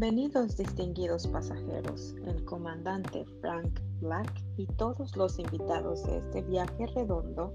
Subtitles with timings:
[0.00, 7.52] Bienvenidos distinguidos pasajeros, el comandante Frank Black y todos los invitados de este viaje redondo,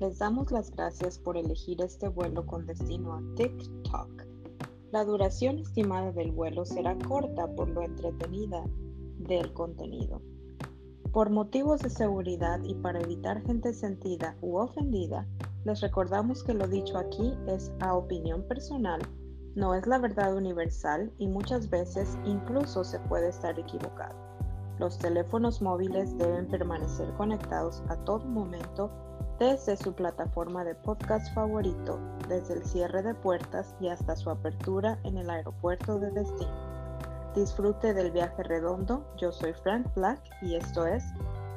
[0.00, 4.26] les damos las gracias por elegir este vuelo con destino a TikTok.
[4.90, 8.64] La duración estimada del vuelo será corta por lo entretenida
[9.20, 10.20] del contenido.
[11.12, 15.28] Por motivos de seguridad y para evitar gente sentida u ofendida,
[15.64, 19.00] les recordamos que lo dicho aquí es a opinión personal
[19.54, 24.14] no es la verdad universal y muchas veces incluso se puede estar equivocado.
[24.78, 28.90] Los teléfonos móviles deben permanecer conectados a todo momento
[29.38, 34.98] desde su plataforma de podcast favorito, desde el cierre de puertas y hasta su apertura
[35.04, 36.74] en el aeropuerto de destino.
[37.34, 41.04] Disfrute del viaje redondo, yo soy Frank Black y esto es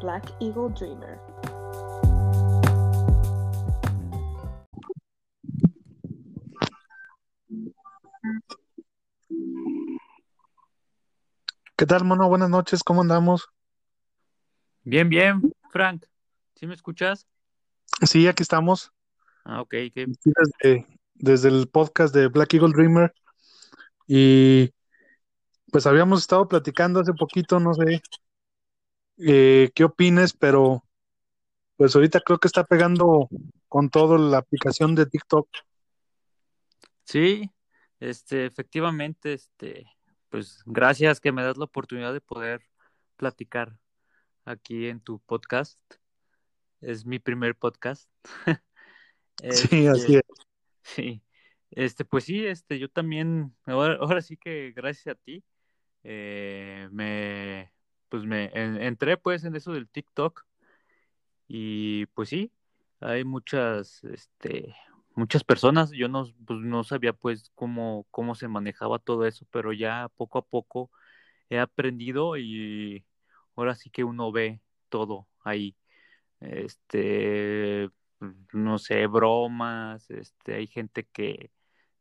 [0.02, 1.20] Black Eagle Dreamer.
[11.78, 12.28] ¿Qué tal, mono?
[12.28, 13.50] Buenas noches, ¿cómo andamos?
[14.82, 16.06] Bien, bien, Frank.
[16.56, 17.28] ¿Sí me escuchas?
[18.02, 18.92] Sí, aquí estamos.
[19.46, 19.76] Ah, ok.
[21.14, 23.14] Desde, el podcast de Black Eagle Dreamer.
[24.08, 24.74] Y
[25.72, 28.02] pues habíamos estado platicando hace poquito, no sé
[29.20, 30.84] eh, qué opines, pero
[31.76, 33.30] pues ahorita creo que está pegando
[33.68, 35.48] con todo la aplicación de TikTok.
[37.04, 37.52] Sí,
[38.00, 39.86] este, efectivamente, este,
[40.30, 42.62] pues gracias que me das la oportunidad de poder
[43.16, 43.80] platicar
[44.46, 45.80] aquí en tu podcast.
[46.82, 48.10] Es mi primer podcast.
[49.52, 50.26] sí, así este, es.
[50.84, 51.22] Sí.
[51.72, 55.44] Este, pues sí, este, yo también, ahora, sí que gracias a ti,
[56.04, 57.72] eh, me,
[58.10, 60.46] pues me entré pues en eso del TikTok
[61.48, 62.52] y pues sí,
[63.00, 64.76] hay muchas, este,
[65.18, 65.92] muchas personas.
[65.92, 70.38] Yo no, pues, no sabía pues cómo, cómo se manejaba todo eso, pero ya poco
[70.40, 70.92] a poco
[71.50, 73.06] he aprendido y
[73.56, 75.76] ahora sí que uno ve todo ahí.
[76.40, 77.90] Este,
[78.54, 81.52] no sé, bromas, este, hay gente que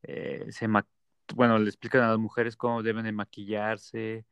[0.02, 0.68] eh, se
[1.34, 4.26] bueno, le explican a las mujeres cómo deben de maquillarse.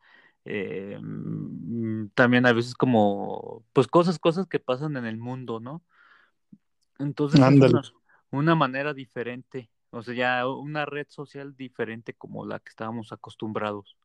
[0.45, 5.83] Eh, mm, también a veces como, pues cosas, cosas que pasan en el mundo, ¿no?
[6.99, 7.49] Entonces, una
[8.43, 13.97] manera diferente, o sea, ya una red social diferente como la que estábamos acostumbrados.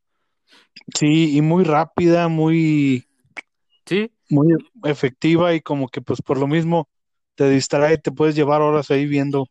[0.98, 3.08] Sí, y muy rápida, muy,
[3.86, 6.88] sí, muy efectiva y como que pues por lo mismo
[7.36, 9.48] te distrae, te puedes llevar horas ahí viendo.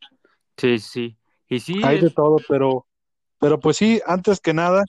[0.56, 1.16] Sí, sí,
[1.48, 1.80] y sí.
[1.84, 2.86] Hay de todo, pero,
[3.38, 4.84] pero pues sí, antes que nada,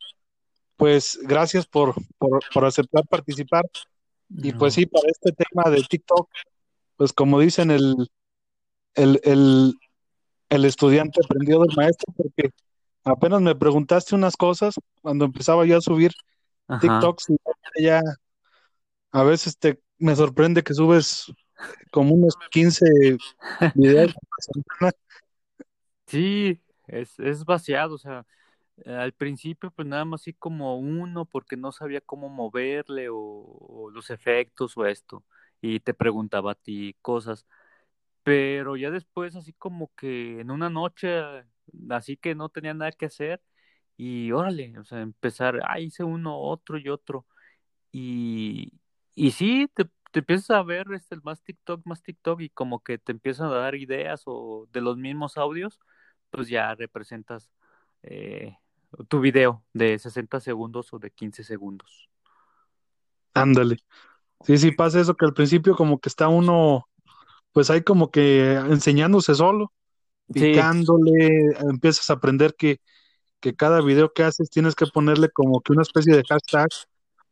[0.77, 3.65] pues gracias por, por, por aceptar participar.
[4.29, 6.29] Y pues sí, para este tema de TikTok,
[6.97, 7.95] pues como dicen el,
[8.95, 9.73] el, el,
[10.49, 12.51] el estudiante aprendió del maestro porque
[13.05, 16.11] apenas me preguntaste unas cosas cuando empezaba yo a subir
[16.79, 18.01] TikToks y ya
[19.11, 21.25] a veces te me sorprende que subes
[21.91, 22.85] como unos 15
[23.73, 24.13] videos
[26.07, 28.25] Sí, es, es vaciado, o sea,
[28.85, 33.91] al principio pues nada más así como uno porque no sabía cómo moverle o, o
[33.91, 35.25] los efectos o esto
[35.61, 37.45] y te preguntaba a ti cosas
[38.23, 41.09] pero ya después, así como que en una noche,
[41.89, 43.41] así que no tenía nada que hacer,
[43.97, 47.25] y órale, o sea, empezar, ah, hice uno, otro y otro.
[47.91, 48.73] Y,
[49.15, 52.97] y sí, te, te empiezas a ver este, más TikTok, más TikTok, y como que
[52.97, 55.79] te empiezan a dar ideas o de los mismos audios,
[56.31, 57.51] pues ya representas
[58.03, 58.57] eh,
[59.07, 62.09] tu video de 60 segundos o de 15 segundos.
[63.33, 63.77] Ándale.
[64.41, 66.88] Sí, sí, pasa eso que al principio como que está uno
[67.59, 69.73] pues hay como que enseñándose solo,
[70.31, 72.79] picándole, empiezas a aprender que,
[73.57, 76.69] cada video que haces tienes que ponerle como que una especie de hashtag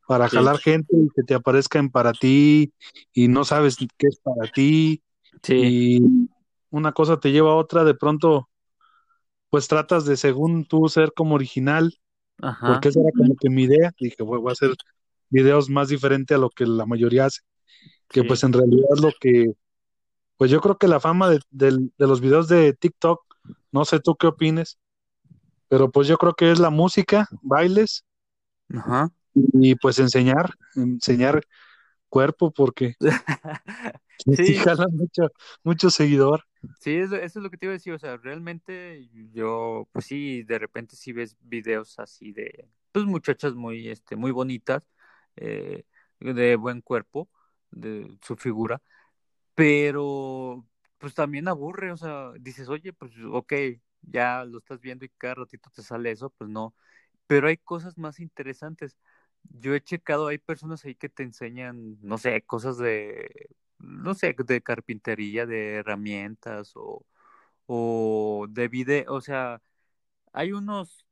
[0.05, 2.73] para jalar gente y que te aparezcan para ti
[3.13, 5.01] y no sabes qué es para ti.
[5.47, 6.01] Y
[6.71, 8.49] una cosa te lleva a otra, de pronto,
[9.49, 11.97] pues tratas de según tú ser como original,
[12.59, 14.71] porque esa era como que mi idea, dije, voy a hacer
[15.29, 17.43] videos más diferentes a lo que la mayoría hace,
[18.09, 19.53] que pues en realidad lo que
[20.37, 23.23] pues yo creo que la fama de, los videos de TikTok,
[23.71, 24.79] no sé tú qué opines,
[25.67, 28.05] pero pues yo creo que es la música, bailes,
[29.33, 31.43] y pues enseñar, enseñar
[32.09, 32.95] cuerpo porque
[34.35, 34.55] sí.
[34.55, 35.29] jala mucho,
[35.63, 36.43] mucho seguidor.
[36.79, 40.43] Sí, eso, es lo que te iba a decir, o sea, realmente yo, pues sí,
[40.43, 44.83] de repente sí ves videos así de, pues muchachas muy, este, muy bonitas,
[45.35, 45.83] eh,
[46.19, 47.29] de buen cuerpo,
[47.71, 48.81] de su figura,
[49.57, 50.67] pero
[50.99, 53.53] pues también aburre, o sea, dices, oye, pues ok,
[54.03, 56.75] ya lo estás viendo y cada ratito te sale eso, pues no.
[57.27, 58.97] pero hay cosas más interesantes.
[59.45, 63.49] Yo he checado, hay personas ahí que te enseñan, no sé, cosas de,
[63.79, 67.05] no sé, de carpintería, de herramientas o,
[67.67, 69.61] o de video, o sea,
[70.33, 71.05] hay unos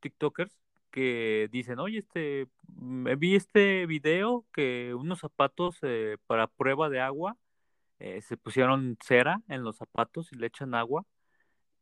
[0.00, 0.52] TikTokers
[0.90, 7.36] que dicen, oye, este, vi este video que unos zapatos eh, para prueba de agua
[8.00, 11.04] eh, se pusieron cera en los zapatos y le echan agua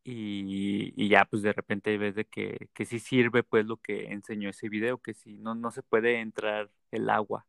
[0.03, 4.11] y, y ya pues de repente ves de que, que sí sirve pues lo que
[4.11, 7.45] enseñó ese video, que si no, no se puede entrar el agua.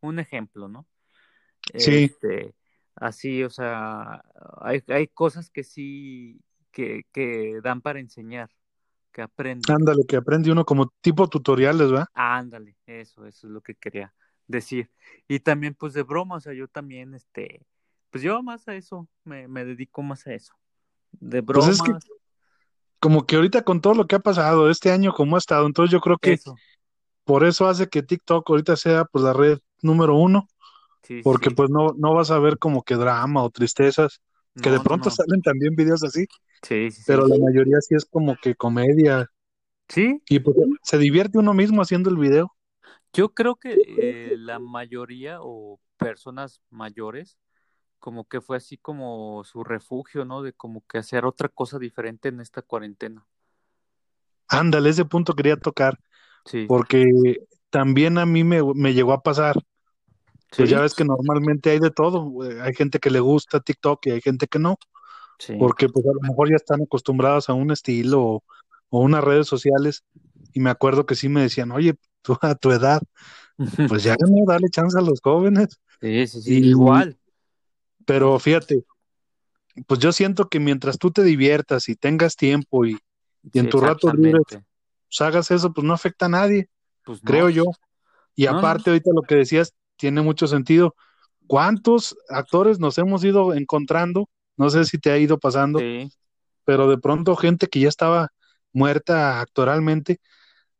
[0.00, 0.86] Un ejemplo, ¿no?
[1.74, 2.04] Sí.
[2.04, 2.54] Este,
[2.96, 4.24] así, o sea,
[4.60, 8.50] hay, hay cosas que sí, que, que dan para enseñar,
[9.12, 9.74] que aprenden.
[9.74, 12.08] Ándale, que aprende uno como tipo tutoriales, ¿verdad?
[12.14, 14.12] Ándale, eso, eso es lo que quería
[14.46, 14.90] decir.
[15.28, 17.62] Y también, pues, de broma, o sea, yo también, este,
[18.12, 20.54] pues yo más a eso, me, me dedico más a eso.
[21.12, 21.92] De Pues bromas, es que
[23.00, 25.92] como que ahorita con todo lo que ha pasado este año, como ha estado, entonces
[25.92, 26.60] yo creo que eso.
[27.24, 30.48] por eso hace que TikTok ahorita sea pues la red número uno,
[31.02, 31.52] Sí, porque sí.
[31.52, 34.20] pues no, no vas a ver como que drama o tristezas,
[34.62, 35.10] que No, de pronto no.
[35.10, 36.26] salen también videos así,
[36.62, 37.06] Sí, sí, sí.
[37.06, 39.28] pero la mayoría sí es como que comedia,
[39.88, 42.52] Sí, y pues se divierte uno mismo haciendo el video.
[43.12, 47.38] yo creo que eh, la mayoría o personas mayores,
[48.02, 50.42] como que fue así como su refugio, ¿no?
[50.42, 53.26] De como que hacer otra cosa diferente en esta cuarentena.
[54.48, 55.98] Ándale, ese punto quería tocar,
[56.44, 57.36] Sí, porque
[57.70, 59.56] también a mí me, me llegó a pasar,
[60.56, 62.30] pues sí, ya ves que normalmente hay de todo,
[62.62, 64.76] hay gente que le gusta TikTok y hay gente que no,
[65.38, 65.54] sí.
[65.58, 68.44] porque pues a lo mejor ya están acostumbrados a un estilo o,
[68.90, 70.04] o unas redes sociales,
[70.52, 73.02] y me acuerdo que sí me decían, oye, tú a tu edad,
[73.86, 77.18] pues ya no, dale chance a los jóvenes, Sí, sí, sí, y, igual.
[78.06, 78.84] Pero fíjate,
[79.86, 82.98] pues yo siento que mientras tú te diviertas y tengas tiempo y,
[83.52, 84.40] y en Sí, tu rato libre
[85.08, 86.68] pues hagas eso, pues no afecta a nadie,
[87.04, 87.30] Pues no.
[87.30, 87.64] creo yo.
[88.36, 90.94] Y No, no, aparte, ahorita lo que decías tiene mucho sentido.
[91.48, 94.28] ¿Cuántos actores nos hemos ido encontrando?
[94.56, 96.10] No sé si te ha ido pasando, sí,
[96.64, 98.28] pero de pronto gente que ya estaba
[98.72, 100.20] muerta actoralmente,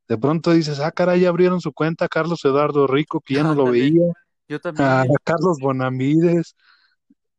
[0.08, 3.44] de pronto dices, ah, caray, ya abrieron su cuenta a Carlos Eduardo Rico, que ya
[3.44, 4.12] no lo veía,
[4.48, 6.56] Yo a también, Carlos Bonamides,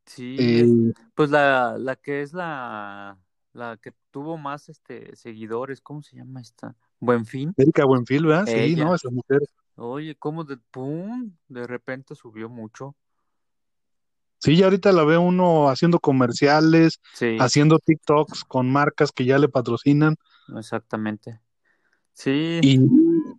[0.06, 0.76] sí, eh, es,
[1.14, 3.18] pues la, la que es la,
[3.52, 6.76] la que tuvo más este seguidores, ¿cómo se llama esta?
[7.00, 8.46] Buenfin, Erika Buenfil, ¿verdad?
[8.46, 9.40] Sí, no, esa mujer.
[9.76, 11.36] Oye, ¿cómo de pum?
[11.48, 12.96] De repente subió mucho.
[14.38, 19.38] Sí, ya ahorita la ve uno haciendo comerciales, Sí, haciendo TikToks con marcas que ya
[19.38, 20.16] le patrocinan.
[20.56, 21.40] exactamente.
[22.14, 22.78] Sí, Y,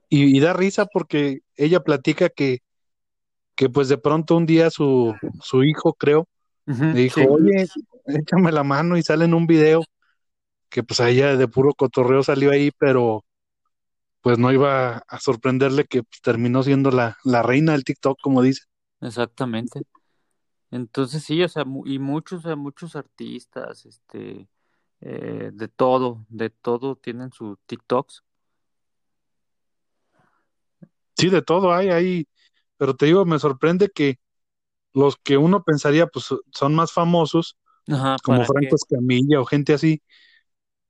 [0.10, 2.60] y, y da risa porque ella platica que,
[3.56, 6.28] que pues de pronto un día su, su hijo, creo,
[6.66, 7.68] dijo, sí, oye,
[8.08, 9.84] échame la mano y sale en un video
[10.70, 13.24] que pues a ella de puro cotorreo salió ahí, pero
[14.22, 18.42] pues no iba a sorprenderle que pues, terminó siendo la, la reina del TikTok, como
[18.42, 18.64] dice.
[19.02, 19.82] exactamente.
[20.72, 24.48] Entonces sí, o sea, y muchos, o sea, muchos artistas, este,
[25.02, 28.24] eh, de todo, de todo tienen sus TikToks.
[31.18, 32.28] Sí, de todo hay ahí,
[32.78, 34.20] pero te digo, me sorprende que
[34.96, 38.76] los que uno pensaría pues son más famosos, Ajá, como ¿para Franco?
[38.76, 40.02] Escamilla o gente así,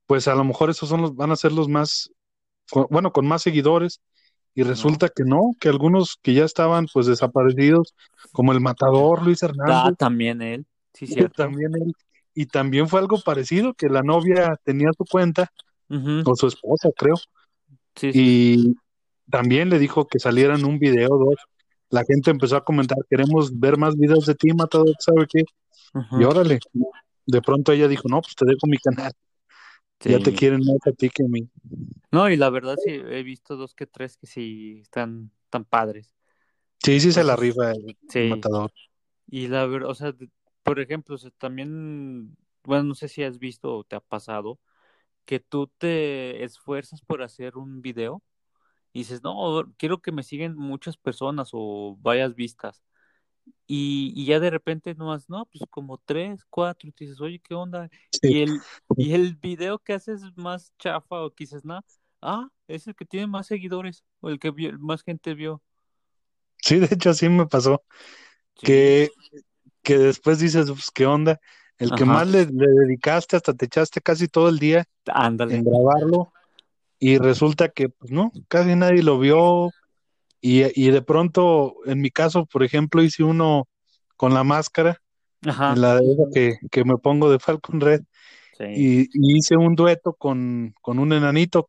[0.06, 2.10] pues a lo mejor esos son los, van a ser los más,
[2.70, 4.00] con- bueno, con más seguidores,
[4.54, 4.96] y No.
[4.96, 7.94] resulta que no, que algunos que ya estaban pues desaparecidos,
[8.32, 11.36] como el matador Luis Ah, Hernández, también él, sí, cierto.
[11.36, 11.92] también él,
[12.34, 15.50] y también fue algo parecido, que la novia tenía su cuenta,
[15.90, 17.16] Ujú, o su esposa, creo,
[17.96, 18.76] Sí, sí, y
[19.30, 21.36] también le dijo que salieran un video, dos.
[21.90, 25.44] La gente empezó a comentar, queremos ver más videos de ti, matador, ¿sabe qué?
[26.18, 26.58] Y órale,
[27.26, 29.12] de pronto ella dijo, no, pues te dejo mi canal,
[30.00, 31.48] ya te quieren más a ti que a mí.
[32.10, 36.14] No, y la verdad sí, he visto dos que tres que sí están tan padres.
[36.82, 38.28] Sí, sí se la rifa el, sí.
[38.28, 38.72] matador.
[39.28, 40.14] Y la verdad, o sea,
[40.62, 44.58] por ejemplo, o sea, también, bueno, no sé si has visto o te ha pasado
[45.24, 48.22] que tú te esfuerzas por hacer un video
[48.96, 52.82] y dices, no, quiero que me siguen muchas personas o varias vistas.
[53.66, 57.20] Y, y ya de repente no más, no, pues como tres, cuatro, y te dices,
[57.20, 57.90] oye, ¿qué onda?
[58.12, 61.80] Sí, Y el, y el video que haces más chafa o dices, no,
[62.22, 65.62] ah, es el que tiene más seguidores o el que vio- más gente vio.
[66.58, 67.84] sí, de hecho así me pasó,
[68.56, 69.10] Sí, que,
[69.82, 71.40] que después dices, pues, ¿qué onda?
[71.78, 74.84] El que más le, le dedicaste, hasta te echaste casi todo el día
[75.48, 75.66] en ándale.
[75.66, 76.32] grabarlo,
[76.98, 79.70] y resulta que, pues no, casi nadie lo vio,
[80.40, 83.68] y, y de pronto, en mi caso, por ejemplo, hice uno
[84.16, 85.00] con la máscara,
[85.44, 86.00] Ajá, en la
[86.32, 88.02] que, que me pongo de Falcon Red,
[88.58, 91.68] sí, y, y hice un dueto con, con un enanito,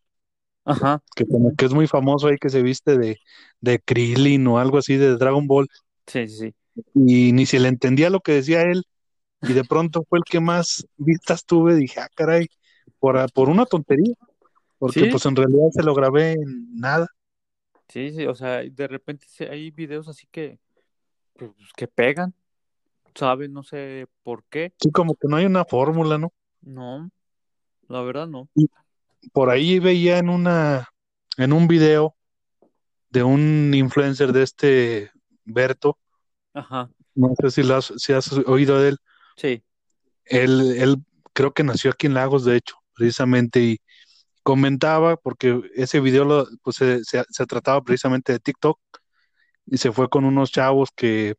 [0.67, 1.01] Ajá.
[1.15, 3.19] Que como que es muy famoso ahí que se viste de,
[3.61, 5.69] de Krillin o algo así de Dragon Ball.
[6.05, 6.83] Sí, sí, sí.
[6.93, 8.83] Y ni se le entendía lo que decía él.
[9.43, 11.75] Y de pronto fue el que más vistas tuve.
[11.75, 12.47] Dije, ah, caray,
[12.99, 14.13] por, por una tontería.
[14.79, 15.09] Porque Sí.
[15.11, 17.07] pues en realidad se lo grabé en nada.
[17.89, 20.59] Sí, sí, o sea, de repente hay videos así que,
[21.35, 22.33] pues, que pegan,
[23.15, 23.49] ¿sabes?
[23.49, 24.73] No sé por qué.
[24.79, 26.33] Sí, como que no hay una fórmula, ¿no?
[26.61, 27.09] No,
[27.87, 28.49] la verdad no.
[29.31, 30.89] Por ahí veía en una,
[31.37, 32.15] en un video
[33.09, 35.11] de un influencer de este
[35.45, 35.97] Berto,
[36.53, 38.97] Ajá, no sé si, lo has, si has oído de él,
[39.37, 39.63] sí,
[40.25, 40.97] él, él
[41.33, 43.79] creo que nació aquí en Lagos, de hecho, precisamente, y
[44.47, 48.79] comentaba, porque ese video lo, pues, se, se- se trataba precisamente de TikTok,
[49.65, 51.35] y se fue con unos chavos que,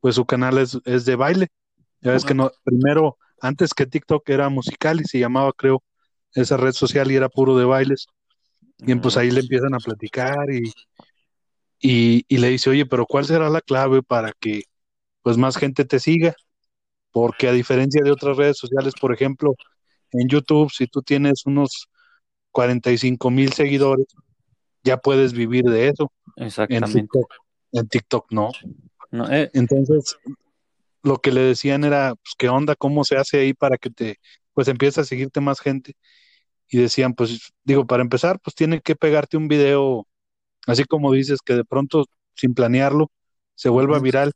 [0.00, 1.48] pues su canal es, es de baile.
[2.02, 5.82] Ya ves que no, primero, antes que TikTok era musical y se llamaba, creo,
[6.34, 8.06] esa red social y era puro de bailes.
[8.78, 10.72] Y pues ahí le empiezan a platicar y,
[11.80, 14.62] y, y le dice, oye, pero ¿cuál será la clave para que
[15.22, 16.34] pues más gente te siga?
[17.12, 19.54] Porque a diferencia de otras redes sociales, por ejemplo,
[20.12, 21.88] en YouTube, si tú tienes unos
[22.52, 24.06] 45 mil seguidores,
[24.82, 26.12] ya puedes vivir de eso.
[26.36, 27.00] En exactamente.
[27.00, 27.34] TikTok,
[27.72, 28.50] en TikTok no.
[29.10, 30.16] No, eh, Entonces,
[31.02, 32.74] lo que le decían era, pues, ¿qué onda?
[32.74, 34.18] ¿Cómo se hace ahí para que te,
[34.52, 35.94] pues, empiece a seguirte más gente?
[36.68, 40.06] Y decían, pues, digo, para empezar, pues, tiene que pegarte un video,
[40.66, 43.10] así como dices, que de pronto, sin planearlo,
[43.54, 44.32] se vuelva viral.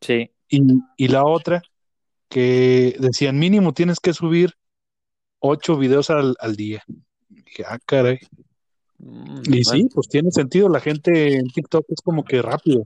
[0.00, 0.62] sí, Y,
[0.96, 1.62] y la otra,
[2.28, 4.54] que decían, mínimo tienes que subir
[5.40, 6.82] ocho videos al, al día.
[7.34, 8.18] Y dije, ah, caray.
[8.98, 12.82] mm, Y sí, pues tiene sentido, la gente en TikTok es como que rápido.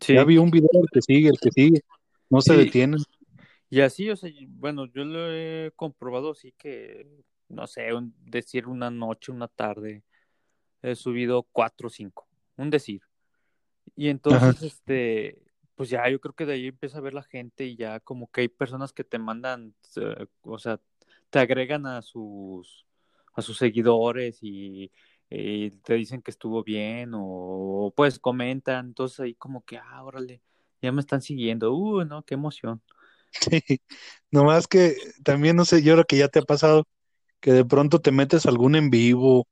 [0.00, 0.14] sí.
[0.14, 1.82] Ya vi un video, el que sigue, el que sigue.
[2.30, 3.00] No se detienen.
[3.70, 7.06] Y así, o sea, bueno, yo lo he comprobado así que,
[7.48, 10.04] no sé, un- decir una noche, una tarde,
[10.82, 12.26] he subido cuatro o cinco,
[12.56, 13.02] un decir.
[13.96, 15.42] Y entonces, este,
[15.74, 18.30] pues ya yo creo que de ahí empieza a ver la gente y ya como
[18.30, 20.80] que hay personas que te mandan, eh, o sea,
[21.30, 22.86] te agregan a sus,
[23.38, 24.90] a sus seguidores y,
[25.30, 30.42] y te dicen que estuvo bien o pues comentan, entonces ahí como que, ah, órale,
[30.82, 32.82] ya me están siguiendo, uh, no, qué emoción.
[33.30, 33.80] Sí,
[34.30, 36.84] nomás que también no sé, yo creo que ya te ha pasado
[37.40, 39.46] que de pronto te metes algún en vivo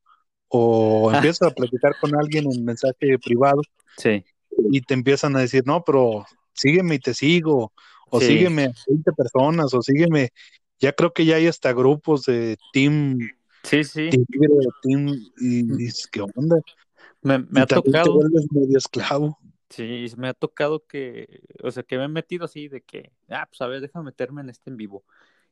[0.48, 1.16] o Ah.
[1.16, 3.62] empiezas a platicar con alguien en mensaje privado
[3.98, 4.24] Sí,
[4.70, 6.24] y te empiezan a decir, no, pero
[6.54, 7.72] sígueme y te sigo,
[8.10, 8.26] o Sí.
[8.26, 10.30] sígueme a 20 personas, o sígueme,
[10.78, 13.18] ya creo que ya hay hasta grupos de Team
[13.66, 14.48] sí, sí, Tigre,
[14.82, 15.08] Team,
[15.38, 16.56] y dices, ¿qué onda?
[17.22, 18.14] me, me Y ha te tocado.
[18.14, 19.38] vuelves medio esclavo.
[19.68, 23.46] Sí, me ha tocado que, o sea, que me he metido así de que, ah,
[23.48, 25.04] pues a ver, déjame meterme en este en vivo.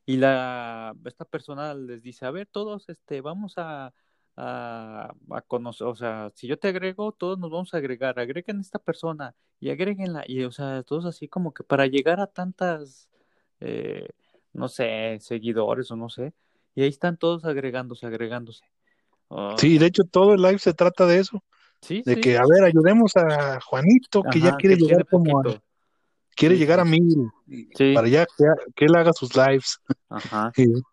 [0.05, 3.93] Y la, esta persona les dice, a ver, todos, este, vamos a,
[4.37, 8.59] a, a conocer, o sea, si yo te agrego, todos nos vamos a agregar, agreguen
[8.61, 13.09] esta persona y agréguenla, y, o sea, todos así como que para llegar a tantas,
[13.59, 14.07] eh,
[14.53, 16.33] no sé, seguidores o no sé,
[16.75, 18.63] y ahí están todos agregándose, agregándose.
[19.57, 21.43] Sí, de hecho todo el live se trata de eso,
[21.81, 25.39] sí, de sí, que, a ver, ayudemos a Juanito, que ya quiere que llegar como
[25.39, 25.43] a,
[26.35, 27.29] quiere Sí, llegar a mil,
[27.93, 28.43] para ya que,
[28.75, 29.79] que él haga sus lives.
[30.09, 30.51] Ajá.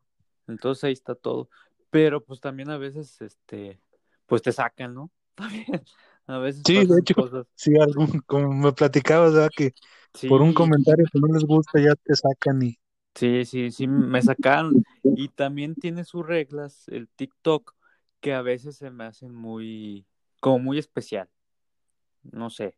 [0.48, 1.48] Entonces ahí está todo.
[1.90, 3.80] Pero pues también a veces, este,
[4.26, 5.10] pues te sacan, ¿no?
[5.34, 5.82] También.
[6.26, 7.46] A veces Sí, de hecho, cosas.
[7.54, 9.50] sí, algún, como me platicabas, ¿verdad?
[9.54, 9.72] Que
[10.28, 12.78] por un comentario que no les gusta ya te sacan y
[13.14, 14.84] sí, sí, sí, me sacaron.
[15.02, 17.74] Y también tiene sus reglas, el TikTok,
[18.20, 20.06] que a veces se me hacen muy,
[20.40, 21.28] como muy especial.
[22.22, 22.76] No sé.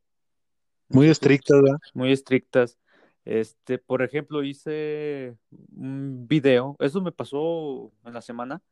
[0.88, 1.78] Muy estrictas, ¿verdad?
[1.92, 2.78] muy estrictas.
[3.24, 5.36] Este, por ejemplo, hice
[5.76, 8.62] un video, eso me pasó en la semana.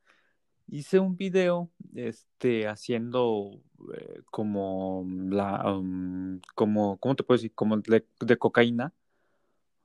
[0.68, 3.60] Hice un video, este, haciendo
[3.94, 7.52] eh, como la, um, como, ¿cómo te puedo decir?
[7.54, 8.92] Como de, de cocaína,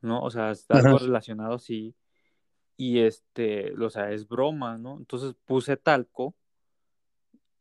[0.02, 0.22] ¿no?
[0.22, 1.06] O sea, es algo Ajá.
[1.06, 1.96] relacionado así.
[2.76, 4.98] Y este, o sea, es broma, ¿no?
[4.98, 6.36] Entonces puse talco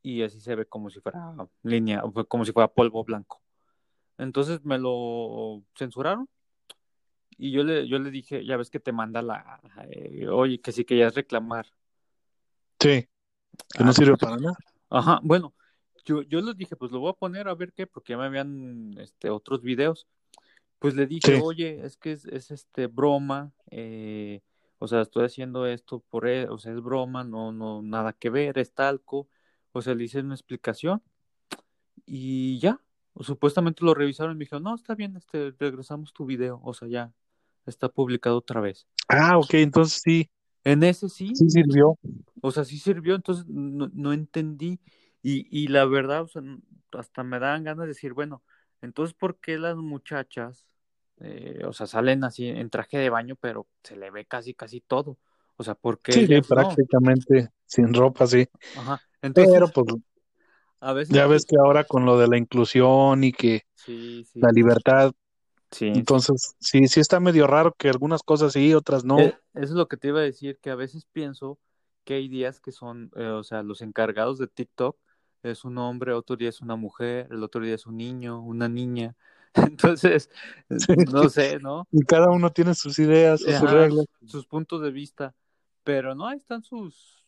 [0.03, 3.43] y así se ve como si fuera línea, como si fuera polvo blanco.
[4.19, 6.29] Entonces me lo censuraron
[7.39, 10.73] y yo le, yo le dije, ya ves que te manda la, eh, oye, que
[10.73, 11.67] sí querías reclamar.
[12.81, 13.09] Sí,
[13.75, 14.57] que no Ah, sirve para nada.
[14.89, 15.55] Ajá, bueno,
[16.05, 18.27] yo, yo les dije, pues lo voy a poner a ver qué, porque ya me
[18.27, 20.07] habían este, otros videos.
[20.79, 21.41] Pues le dije, Sí.
[21.43, 24.43] oye, es que es, es, este broma, eh,
[24.79, 28.31] o sea, estoy haciendo esto por, e- o sea, es broma, no, no, nada que
[28.31, 29.29] ver, es talco.
[29.73, 31.03] O sea, le hice una explicación
[32.05, 32.81] y ya,
[33.21, 36.89] supuestamente lo revisaron y me dijeron, no, está bien, este, regresamos tu video, o sea,
[36.89, 37.13] ya
[37.67, 38.87] está publicado otra vez.
[39.09, 40.31] Ah, ok, entonces sí,
[40.65, 41.99] En ese sí, sí sirvió.
[42.41, 44.81] o sea, sí sirvió, entonces no, no entendí.
[45.23, 46.43] Y, y la verdad, o sea,
[46.93, 48.43] hasta me dan ganas de decir, bueno,
[48.87, 50.67] entonces, ¿por qué las muchachas,
[51.21, 54.81] eh, o sea, salen así en traje de baño, pero se le ve casi, casi
[54.81, 55.19] todo?
[55.57, 56.13] O sea, ¿por qué?
[56.13, 58.47] Sí, prácticamente sin ropa, sí.
[58.77, 59.01] Ajá.
[59.23, 59.87] Entonces, pero pues
[60.81, 63.63] a veces ya ves que ahora con lo de la inclusión y que
[64.35, 65.13] la libertad,
[65.71, 66.87] sí, entonces sí.
[66.87, 69.19] sí, está medio raro que algunas cosas sí, otras no.
[69.19, 71.59] Eh, eso es lo que te iba a decir, que a veces pienso
[72.05, 74.97] que hay días que son, eh, o sea, los encargados de TikTok
[75.43, 78.69] es un hombre, otro día es una mujer, el otro día es un niño, una
[78.69, 79.15] niña.
[79.55, 80.31] Entonces,
[81.13, 81.87] no sé, ¿no?
[81.91, 84.07] Y cada uno tiene sus ideas, sus reglas.
[84.27, 85.35] Sus puntos de vista.
[85.85, 87.25] Pero no, ahí están sus,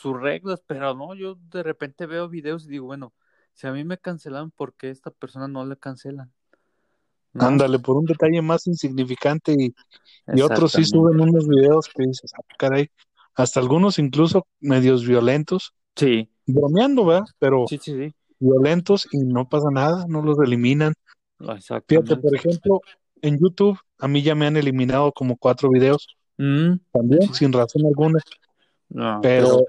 [0.00, 3.12] sus reglas, pero no, yo de repente veo videos y digo, bueno,
[3.52, 6.32] si a mí me cancelan, ¿por qué a esta persona no le cancelan?
[7.34, 9.74] Ándale, por un detalle más insignificante y,
[10.34, 12.90] y otros sí suben unos videos que dices, ah, caray,
[13.34, 15.74] hasta algunos incluso medios violentos.
[15.94, 17.26] Sí bromeando, ¿verdad?
[17.38, 17.66] Pero
[18.40, 20.94] violentos y no pasa nada, no los eliminan.
[21.86, 22.80] Fíjate, por ejemplo,
[23.22, 26.74] en YouTube a mí ya me han eliminado como cuatro videos, mm.
[26.92, 28.20] también sin razón alguna.
[29.22, 29.64] pero,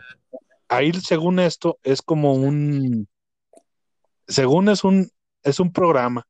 [0.67, 3.07] ahí, según esto, es como un,
[4.27, 5.09] según es un,
[5.43, 6.25] es un programa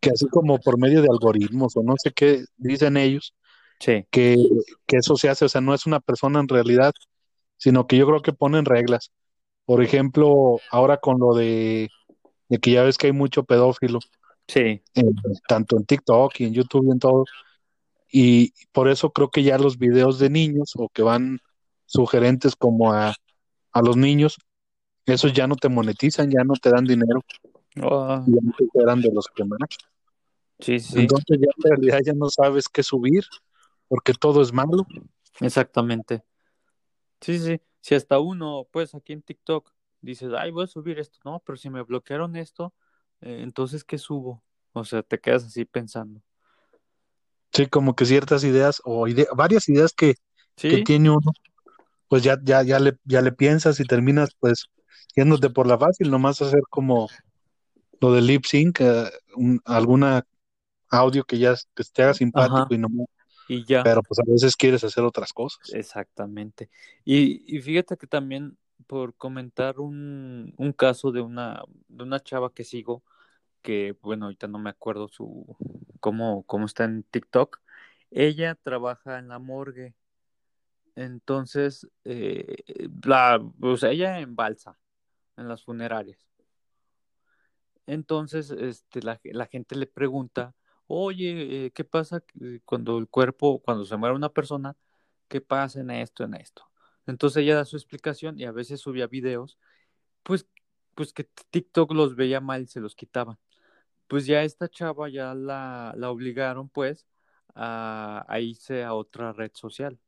[0.00, 3.34] que así como por medio de algoritmos o no sé qué dicen ellos,
[3.78, 6.92] que, que eso se hace, o sea, no es una persona en realidad,
[7.56, 9.12] sino que yo creo que ponen reglas.
[9.66, 11.90] Por ejemplo, ahora con lo de,
[12.62, 13.98] que ya ves que hay mucho pedófilo.
[14.48, 14.80] Sí.
[15.48, 17.24] tanto en TikTok y en YouTube y en todo.
[18.10, 21.40] Y por eso creo que ya los videos de niños o que van
[21.84, 23.12] sugerentes como a,
[23.82, 24.38] los niños,
[25.04, 27.20] esos ya no te monetizan, ya no te dan dinero.
[27.82, 28.24] Oh.
[28.24, 29.58] Ya no te quedan de los que más.
[30.60, 31.00] Sí, sí.
[31.00, 33.24] Entonces ya en realidad ya no sabes qué subir
[33.88, 34.86] porque todo es malo.
[35.40, 36.22] Exactamente.
[37.20, 39.70] Sí, sí si hasta uno, pues aquí en TikTok,
[40.00, 42.74] dices, ay, voy a subir esto, no, pero si me bloquearon esto,
[43.20, 44.42] eh, entonces, ¿qué subo?
[44.72, 46.20] O sea, te quedas así pensando.
[47.52, 50.16] Sí, como que ciertas ideas o varias ideas que,
[50.56, 51.30] tiene uno,
[52.08, 54.66] pues ya, ya, ya, le, ya le piensas y terminas pues
[55.14, 57.08] yéndote por la fácil, nomás hacer como
[58.00, 59.12] lo de lip sync, eh,
[59.64, 60.26] alguna
[60.88, 63.06] audio que ya que te haga simpático y nomás
[63.48, 63.82] y ya.
[63.82, 65.72] Pero pues a veces quieres hacer otras cosas.
[65.72, 66.70] Exactamente.
[67.04, 68.56] Y, y fíjate que también
[68.86, 73.02] por comentar un, un caso de una, de una chava que sigo,
[73.62, 75.56] que bueno, ahorita no me acuerdo su
[76.00, 77.60] cómo, cómo está en TikTok.
[78.10, 79.94] Ella trabaja en la morgue.
[80.94, 82.62] Entonces, eh,
[83.04, 84.78] la, o sea, ella en balsa,
[85.36, 86.26] en las funerarias.
[87.86, 90.54] Entonces, este, la, la gente le pregunta
[90.86, 92.22] oye, eh, ¿qué pasa
[92.64, 94.76] cuando el cuerpo, cuando se muere una persona,
[95.28, 96.68] qué pasa en esto, en esto?
[97.06, 99.58] Entonces ella da su explicación y a veces subía videos,
[100.22, 100.46] pues,
[100.94, 103.38] pues que TikTok los veía mal y se los quitaba.
[104.08, 107.06] Pues ya esta chava ya la, la obligaron pues
[107.56, 109.98] a, irse a otra red social.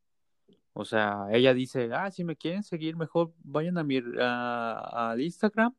[0.74, 5.74] O sea, ella dice, ah, si me quieren seguir, mejor vayan a mi a, Instagram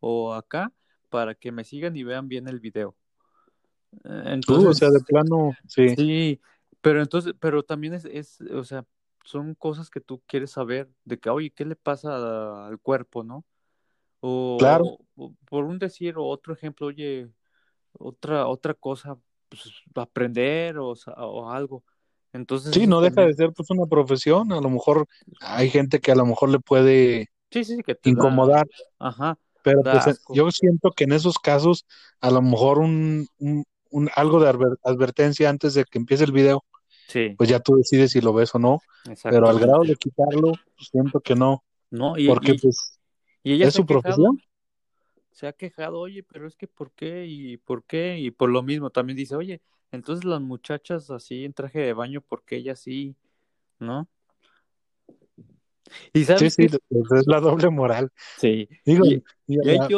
[0.00, 0.72] o acá
[1.10, 2.96] para que me sigan y vean bien el video.
[4.04, 5.94] Entonces, o sea, de plano, sí.
[5.96, 6.40] Sí,
[6.80, 8.84] pero entonces, pero también es, es, o sea,
[9.24, 13.44] son cosas que tú quieres saber, de que, oye, ¿qué le pasa al cuerpo, no?
[14.20, 14.98] O, claro.
[15.46, 17.28] por un decir, o otro ejemplo, oye,
[17.92, 19.16] otra, otra cosa,
[19.48, 19.62] pues,
[19.94, 21.84] aprender o, o algo.
[22.32, 25.06] Entonces, sí, no deja de ser pues una profesión, a lo mejor
[25.40, 28.66] hay gente que a lo mejor le puede sí, sí, que incomodar.
[28.98, 29.38] Ajá.
[29.62, 31.86] Pero pues, yo siento que en esos casos,
[32.20, 33.26] a lo mejor un,
[34.14, 36.64] algo de advertencia antes de que empiece el video,
[37.36, 38.80] pues ya tú decides si lo ves o no.
[39.22, 41.64] Pero al grado de quitarlo, siento que no.
[41.90, 42.98] No, y, porque pues
[43.44, 44.40] ella es su profesión.
[45.30, 47.26] Se ha quejado, oye, pero es que ¿por qué?
[47.26, 48.18] ¿Y por qué?
[48.18, 52.20] Y por lo mismo también dice, oye, entonces las muchachas así en traje de baño,
[52.20, 53.16] ¿por qué ella sí?
[53.78, 54.08] ¿No?
[56.12, 58.10] ¿Y sabes sí, sí, es la doble moral.
[58.38, 58.68] Sí.
[58.84, 59.04] Digo,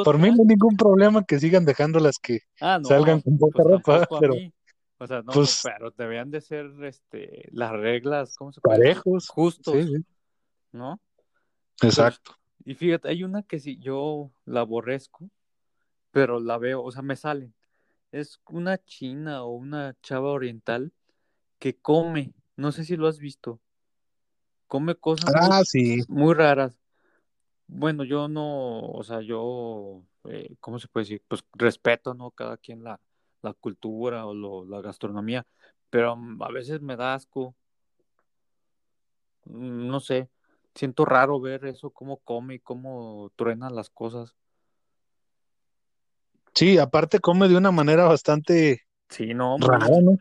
[0.05, 3.63] por mí no hay ningún problema que sigan dejando las que ah, salgan con poca
[3.63, 4.35] pues ropa, pero...
[4.99, 9.29] O sea, no, pues, pero debían de ser este, las reglas, ¿cómo se puede Parejos.
[9.29, 9.77] Justos,
[10.73, 10.99] ¿no?
[11.83, 12.35] Exacto.
[12.65, 15.29] y fíjate, hay una que si yo la aborrezco,
[16.13, 17.55] pero la veo, o sea, me salen.
[18.11, 20.93] Es una china o una chava oriental
[21.59, 23.61] que come, no sé si lo has visto
[24.67, 25.63] come cosas ah,
[26.09, 26.79] muy, raras.
[27.69, 31.23] Bueno, yo no, o sea, yo, eh, ¿cómo se puede decir?
[31.27, 32.31] Pues respeto, ¿no?
[32.31, 33.01] Cada quien la,
[33.43, 35.47] la cultura o lo, la gastronomía,
[35.91, 37.55] pero mm, a veces me da asco.
[39.45, 40.29] Mm, no sé,
[40.75, 44.35] siento raro ver eso, cómo come y cómo truena las cosas.
[46.55, 50.17] Sí, aparte come de una manera bastante sí, no, rara, ¿no?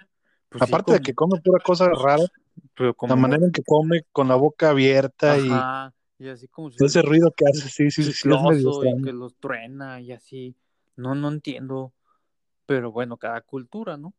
[0.49, 2.25] Pues aparte de que come pura cosa rara,
[2.73, 7.31] pero la manera en que come con la boca abierta y, así como ese ruido
[7.35, 10.55] que hace, sí, sí, sí, es medio y que los truena y así.
[10.95, 11.93] No, no entiendo.
[12.65, 14.13] Pero bueno, cada cultura, ¿no?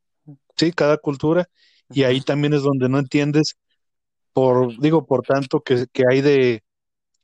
[0.56, 1.48] Sí, cada cultura.
[1.90, 3.56] Y ahí también es donde no entiendes,
[4.32, 6.62] por, digo, por tanto que, que hay de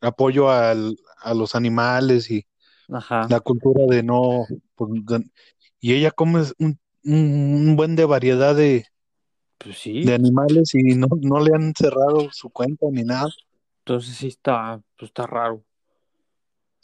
[0.00, 2.46] apoyo al, a los animales y
[2.88, 4.46] la cultura de no.
[4.74, 4.90] Pues,
[5.80, 8.86] y ella come un, un, buen de variedad de,
[9.62, 10.02] pues sí.
[10.02, 13.28] de animales y no, no le han cerrado su cuenta ni nada.
[13.80, 15.64] Entonces sí está, pues está raro.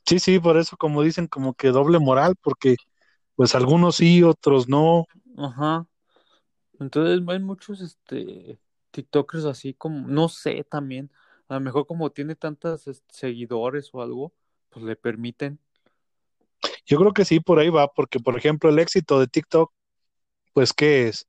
[0.07, 2.77] Sí, sí, por eso como dicen, como que doble moral, porque
[3.37, 5.07] pues algunos sí, otros no.
[5.37, 5.87] Ajá.
[6.81, 8.59] Entonces hay muchos este
[8.91, 11.11] TikTokers así como, no sé también,
[11.49, 14.33] a lo mejor como tiene tantos seguidores o algo,
[14.71, 15.59] pues le permiten.
[16.87, 19.73] Yo creo que sí, por ahí va, porque por ejemplo el éxito de TikTok,
[20.53, 21.27] pues ¿qué es?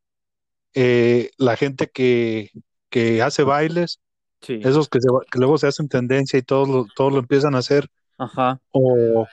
[0.73, 2.51] Eh, la gente que,
[2.89, 3.99] que hace bailes,
[4.47, 7.89] esos que, que, luego se hacen tendencia y todos lo, todos lo empiezan a hacer,
[8.17, 8.61] Ajá.
[8.71, 9.27] o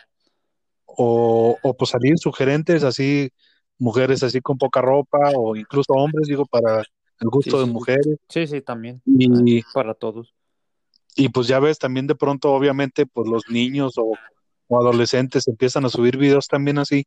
[0.96, 3.30] o, o pues salir sugerentes así,
[3.78, 8.16] mujeres así con poca ropa, o incluso hombres, digo, para el gusto de mujeres.
[8.28, 9.02] Sí, sí, también.
[9.04, 10.34] Y para todos.
[11.14, 14.12] Y pues ya ves, también de pronto, obviamente, pues los niños o,
[14.68, 17.06] adolescentes empiezan a subir videos también así.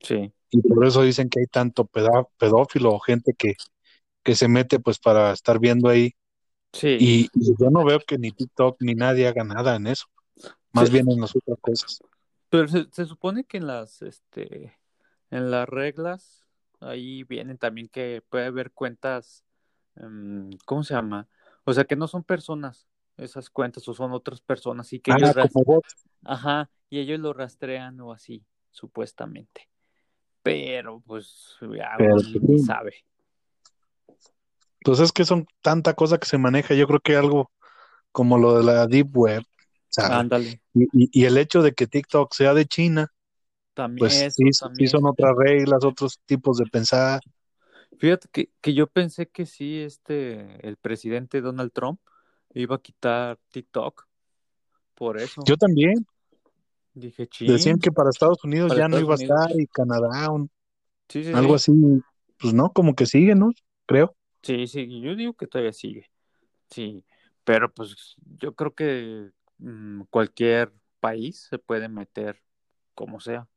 [0.00, 0.32] Sí.
[0.50, 3.54] Y por eso dicen que hay tanto pedófilo o gente que,
[4.22, 6.14] que se mete pues para estar viendo ahí.
[6.72, 6.96] Sí.
[7.00, 10.06] Y, yo no veo que ni TikTok ni nadie haga nada en eso.
[10.72, 12.00] Más bien en las otras cosas.
[12.50, 14.74] Pero se, supone que en las, este,
[15.30, 16.46] en las reglas,
[16.80, 19.44] ahí vienen también que puede haber cuentas,
[19.96, 21.28] em, ¿cómo se llama?
[21.64, 25.48] O sea, que no son personas esas cuentas o son otras personas y que ah,
[26.24, 29.68] Ajá, y ellos lo rastrean o así, supuestamente.
[30.52, 32.94] Pero, pues, ya pues, sabe.
[34.82, 37.50] Pues es que son tanta cosa que se maneja, yo creo que algo
[38.12, 39.44] como lo de la Deep Web,
[39.96, 40.60] Ándale.
[40.74, 43.12] Y, el hecho de que TikTok sea de China,
[43.74, 47.20] también, pues sí, son otras reglas, otros tipos de pensar.
[47.98, 52.00] Fíjate que, que, yo pensé que sí, este, el presidente Donald Trump
[52.54, 54.06] iba a quitar TikTok
[54.94, 55.42] por eso.
[55.46, 56.06] Yo también.
[56.94, 60.28] Dije, Decían que para Estados Unidos ya no iba a estar y Canadá,
[61.32, 61.72] algo así.
[62.40, 63.52] Pues no, como que sigue, ¿no?
[63.86, 64.14] Creo.
[64.42, 66.10] Sí, sí, yo digo que todavía sigue.
[66.70, 67.04] Sí,
[67.44, 72.40] pero pues yo creo que Mm, cualquier país se puede meter
[72.94, 73.48] como sea.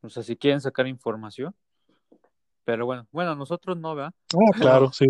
[0.00, 1.54] O sea, si quieren sacar información.
[2.64, 4.12] Pero bueno, bueno, nosotros no, ¿verdad?
[4.34, 5.06] Ah, claro, sí.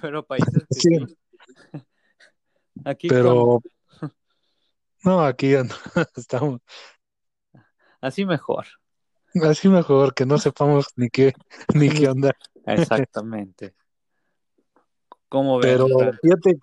[0.00, 1.16] Pero países que sí.
[2.84, 3.60] Aquí Pero
[5.04, 5.54] no, aquí
[6.16, 6.60] estamos.
[8.00, 8.66] Así mejor.
[9.42, 11.32] Así mejor, que no sepamos ni qué,
[11.74, 12.32] ni qué onda.
[12.66, 13.74] Exactamente.
[15.28, 15.88] ¿Cómo Pero
[16.22, 16.58] fíjate,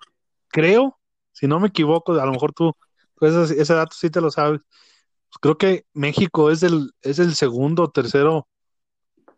[0.48, 0.98] creo
[1.32, 2.72] si no me equivoco, a lo mejor tú,
[3.20, 4.60] ese, dato sí te lo sabes.
[4.60, 8.46] Pues creo que México es el, es el segundo o tercero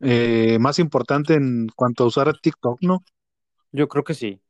[0.00, 3.04] eh, más importante en cuanto a usar TikTok, ¿no?
[3.72, 4.40] Yo creo que sí.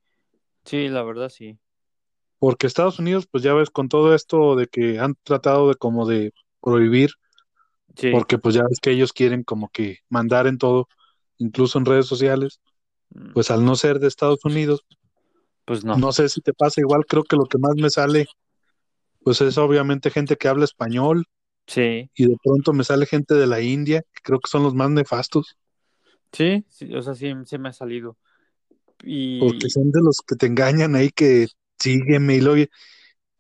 [0.64, 1.58] Sí, la verdad sí.
[2.44, 6.06] Porque Estados Unidos, pues ya ves, con todo esto de que han tratado de como
[6.06, 7.12] de prohibir,
[8.12, 10.86] porque pues ya ves que ellos quieren como que mandar en todo,
[11.38, 12.60] incluso en redes sociales,
[13.14, 13.32] mm.
[13.32, 14.84] pues al no ser de Estados Unidos,
[15.64, 15.96] pues no.
[15.96, 18.26] No sé si te pasa igual, creo que lo que más me sale,
[19.22, 21.24] pues es obviamente gente que habla español.
[21.66, 22.10] Sí.
[22.14, 24.90] Y de pronto me sale gente de la India, que creo que son los más
[24.90, 25.56] nefastos.
[26.30, 28.18] Sí, sí o sea, sí, me ha salido.
[29.02, 29.40] Y...
[29.40, 31.46] Porque son de los que te engañan ahí, que
[31.84, 32.56] sígueme y luego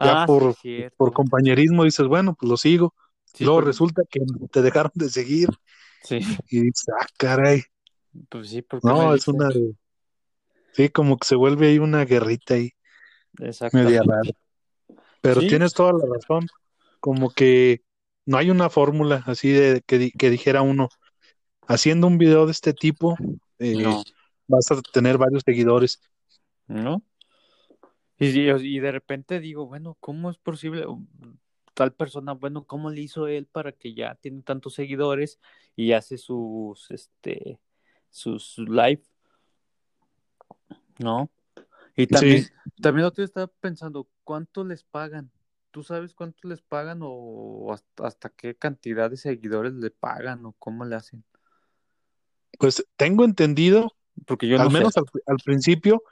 [0.00, 0.54] ya ah, por,
[0.96, 2.94] por compañerismo dices, bueno, pues lo sigo.
[3.38, 5.48] luego resulta que te dejaron de seguir.
[6.02, 6.20] Sí.
[6.50, 7.62] Y dices, ah, caray.
[8.28, 9.48] Pues sí, porque no, es una
[10.72, 12.72] Sí, como que se vuelve ahí una guerrita ahí.
[13.72, 14.30] Media rara.
[15.20, 16.46] Pero tienes toda la razón.
[17.00, 17.82] Como que
[18.26, 20.88] no hay una fórmula así de que, que dijera uno,
[21.68, 23.16] haciendo un video de este tipo,
[23.58, 23.84] eh,
[24.48, 26.00] vas a tener varios seguidores.
[26.66, 27.02] ¿No?
[28.18, 30.86] Y, y de repente digo, bueno, ¿cómo es posible?
[31.74, 35.40] Tal persona, bueno, ¿cómo le hizo él para que ya tiene tantos seguidores
[35.74, 37.58] y hace sus, este,
[38.10, 39.02] sus live
[40.98, 41.30] ¿no?
[41.96, 42.46] Y también,
[42.80, 45.30] también otro estaba pensando, ¿cuánto les pagan?
[45.70, 50.84] ¿Tú sabes cuánto les pagan o hasta, qué cantidad de seguidores le pagan o cómo
[50.84, 51.24] le hacen?
[52.58, 53.94] Pues tengo entendido,
[54.26, 56.02] porque yo al menos al, principio,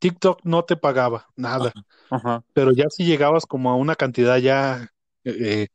[0.00, 1.72] TikTok no te pagaba nada,
[2.52, 4.90] pero ya si llegabas como a una cantidad ya
[5.24, 5.68] eh,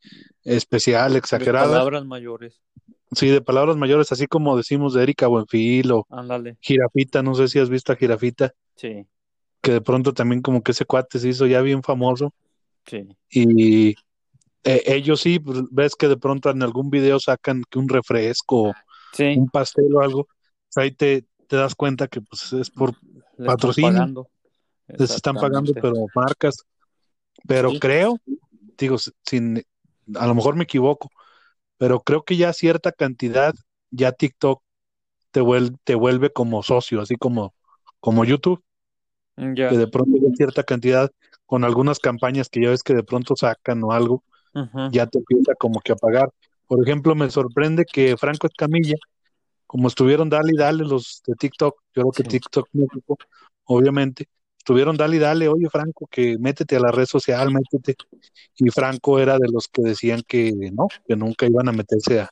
[0.44, 1.68] especial, exagerada.
[1.68, 2.62] De palabras mayores.
[3.12, 6.58] Sí, de palabras mayores, así como decimos de Erika Buenfil o Ándale.
[6.60, 8.52] Girafita, no sé si has visto a Girafita.
[8.76, 9.06] Sí.
[9.62, 12.34] Que de pronto también como que ese cuate se hizo ya bien famoso.
[12.86, 13.08] Sí.
[13.30, 13.90] Y
[14.64, 18.74] eh, ellos sí, pues, ves que de pronto en algún video sacan que un refresco,
[19.20, 22.94] un pastel o algo, pues, ahí te, te das cuenta que pues es por
[23.46, 24.28] patrocinio.
[24.88, 26.66] Les están pagando, pero marcas.
[27.48, 28.20] Pero creo,
[28.78, 29.64] digo, sin,
[30.16, 31.10] a lo mejor me equivoco,
[31.78, 33.54] pero creo que ya cierta cantidad,
[33.92, 34.62] ya TikTok
[35.32, 37.54] te vuelve, te vuelve como socio, así como,
[38.00, 38.64] como YouTube.
[39.36, 41.12] Mm, que de pronto ya cierta cantidad,
[41.46, 44.24] con algunas campañas que ya ves que de pronto sacan o algo,
[44.92, 46.30] ya te empieza como que a pagar.
[46.68, 48.96] Por ejemplo, me sorprende que Franco Escamilla,
[49.76, 53.18] como estuvieron dale y dale los de TikTok, yo creo que TikTok México,
[53.66, 57.98] obviamente, estuvieron dale y dale, oye Franco, que métete a la red social, métete.
[58.56, 62.30] Y Franco era de los que decían que no, que nunca iban a meterse a,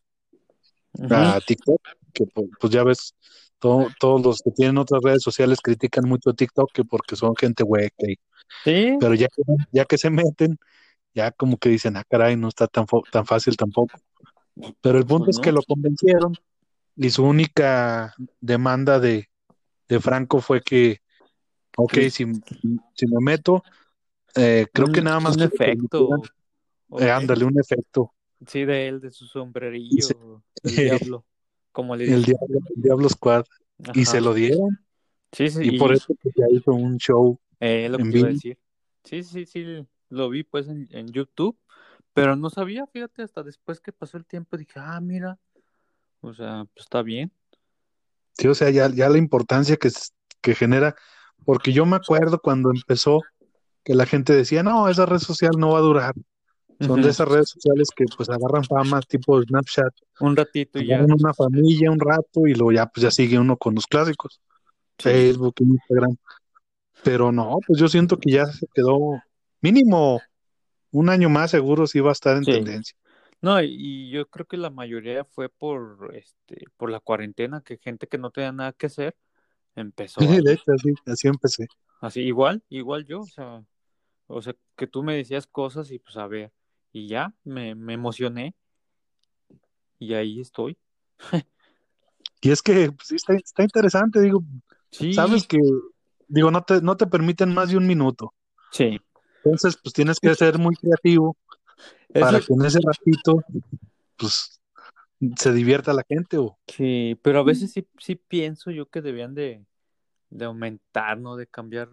[1.45, 1.81] TikTok,
[2.13, 3.13] que pues, ya ves,
[3.59, 7.63] todos los que tienen otras redes sociales critican mucho a TikTok que porque son gente
[7.63, 8.07] hueca.
[8.63, 8.95] ¿Sí?
[9.01, 9.41] Pero ya que,
[9.73, 10.57] ya que se meten,
[11.13, 13.97] ya como que dicen, ah, caray, no está tan, tan fácil tampoco.
[14.79, 16.37] Pero el punto pues es que lo convencieron
[16.95, 19.29] y su única demanda de,
[19.87, 21.01] de Franco fue que,
[21.77, 22.25] ok, si,
[22.93, 23.63] si me meto,
[24.35, 25.35] eh, creo que nada más...
[25.37, 26.09] Un efecto.
[26.99, 28.13] Eh, ándale, un efecto.
[28.47, 30.63] Sí, de él, de su sombrerillo, el
[30.99, 31.25] diablo,
[31.71, 33.45] como le El diablo, el diablo Squad.
[33.93, 34.79] Y se lo dieron.
[35.31, 35.61] Sí, sí.
[35.63, 37.39] Y, por eso ya hizo un show.
[37.59, 38.57] Eh, lo que iba a decir.
[39.03, 41.57] Sí, sí, sí, lo vi pues en, en YouTube,
[42.13, 45.39] pero no sabía, fíjate, hasta después que pasó el tiempo dije, ah, mira,
[46.23, 47.31] o sea, pues está bien.
[48.37, 49.89] Sí, o sea, ya, ya la importancia que,
[50.41, 50.95] que genera,
[51.45, 53.21] porque yo me acuerdo cuando empezó
[53.83, 56.13] que la gente decía, no, esa red social no va a durar.
[56.79, 59.93] Son de esas redes sociales que pues agarran fama tipo Snapchat.
[60.19, 61.01] Un ratito y ya.
[61.03, 64.41] Una familia un rato y luego ya pues ya sigue uno con los clásicos.
[64.97, 66.17] Facebook, Instagram.
[67.03, 68.99] Pero no, pues yo siento que ya se quedó
[69.61, 70.21] mínimo
[70.91, 72.95] un año más seguro sí va a estar en tendencia.
[73.43, 78.07] No, y yo creo que la mayoría fue por este por la cuarentena, que gente
[78.07, 79.17] que no tenía nada que hacer
[79.75, 80.21] empezó.
[80.21, 81.67] Sí, de hecho, así, así empecé.
[81.99, 83.61] Así, igual, igual yo, o sea,
[84.27, 86.53] o sea, que tú me decías cosas y pues a ver,
[86.93, 88.55] y ya, me, me emocioné
[89.99, 90.77] y ahí estoy.
[92.41, 94.41] y es que pues, está, está interesante, digo,
[94.89, 95.13] sí.
[95.13, 95.59] sabes que,
[96.29, 98.33] digo, no te, no te permiten más de un minuto.
[98.71, 99.01] Sí.
[99.43, 101.35] Entonces, pues tienes que ser muy creativo
[102.13, 103.43] para que en ese ratito,
[104.17, 104.59] pues,
[105.37, 106.37] se divierta la gente.
[106.37, 106.57] O...
[106.67, 109.65] Sí, pero a veces sí, sí pienso yo que debían de,
[110.29, 111.35] de aumentar, ¿no?
[111.35, 111.89] De cambiar,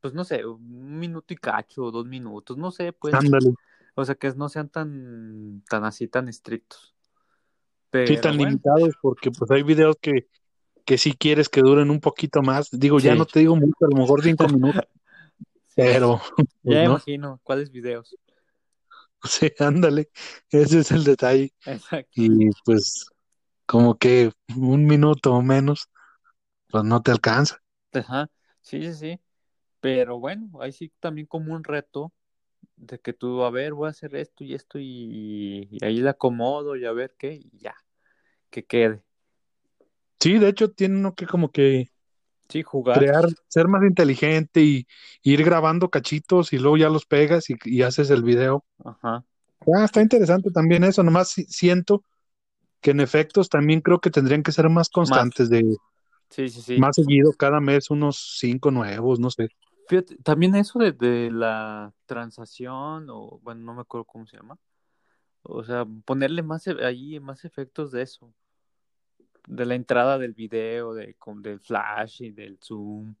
[0.00, 3.14] pues no sé, un minuto y cacho, o dos minutos, no sé, pues.
[3.14, 3.54] Ándale.
[3.94, 6.94] O sea, que no sean tan, tan así, tan estrictos.
[8.06, 10.28] sí, tan limitados, porque pues hay videos que,
[10.84, 12.70] que sí quieres que duren un poquito más.
[12.70, 14.84] Digo, ya no te digo mucho, a lo mejor cinco minutos.
[15.74, 16.20] Pero.
[16.38, 18.16] ya pues, imagino, ¿cuáles videos?
[19.24, 20.10] Sí, ándale,
[20.50, 21.52] ese es el detalle.
[21.66, 22.10] Exacto.
[22.14, 23.06] Y pues,
[23.66, 25.88] como que un minuto o menos,
[26.70, 27.58] pues no te alcanza.
[27.92, 29.20] Ajá, sí, sí, sí.
[29.80, 32.12] Pero bueno, ahí sí también como un reto
[32.76, 36.10] de que tú, a ver, voy a hacer esto y esto y, y ahí le
[36.10, 37.76] acomodo y a ver qué, y ya,
[38.50, 39.02] que quede.
[40.20, 41.90] Sí, de hecho tiene uno que como que
[42.48, 42.98] Sí, jugar.
[42.98, 44.86] Crear, ser más inteligente y,
[45.22, 48.64] ir grabando cachitos y luego ya los pegas y, haces el video.
[48.84, 49.24] Ajá.
[49.74, 51.02] Ah, está interesante también eso.
[51.02, 52.02] Nomás siento
[52.80, 55.76] que en efectos también creo que tendrían que ser más constantes de
[56.30, 56.78] sí, sí, sí.
[56.78, 59.48] más seguido, cada mes unos cinco nuevos, no sé.
[59.88, 64.58] Fíjate, también eso de, de la transacción, o bueno, no me acuerdo cómo se llama.
[65.42, 68.32] O sea, ponerle más e, ahí más efectos de eso
[69.48, 73.14] de la entrada del video, de, con, del flash y del zoom,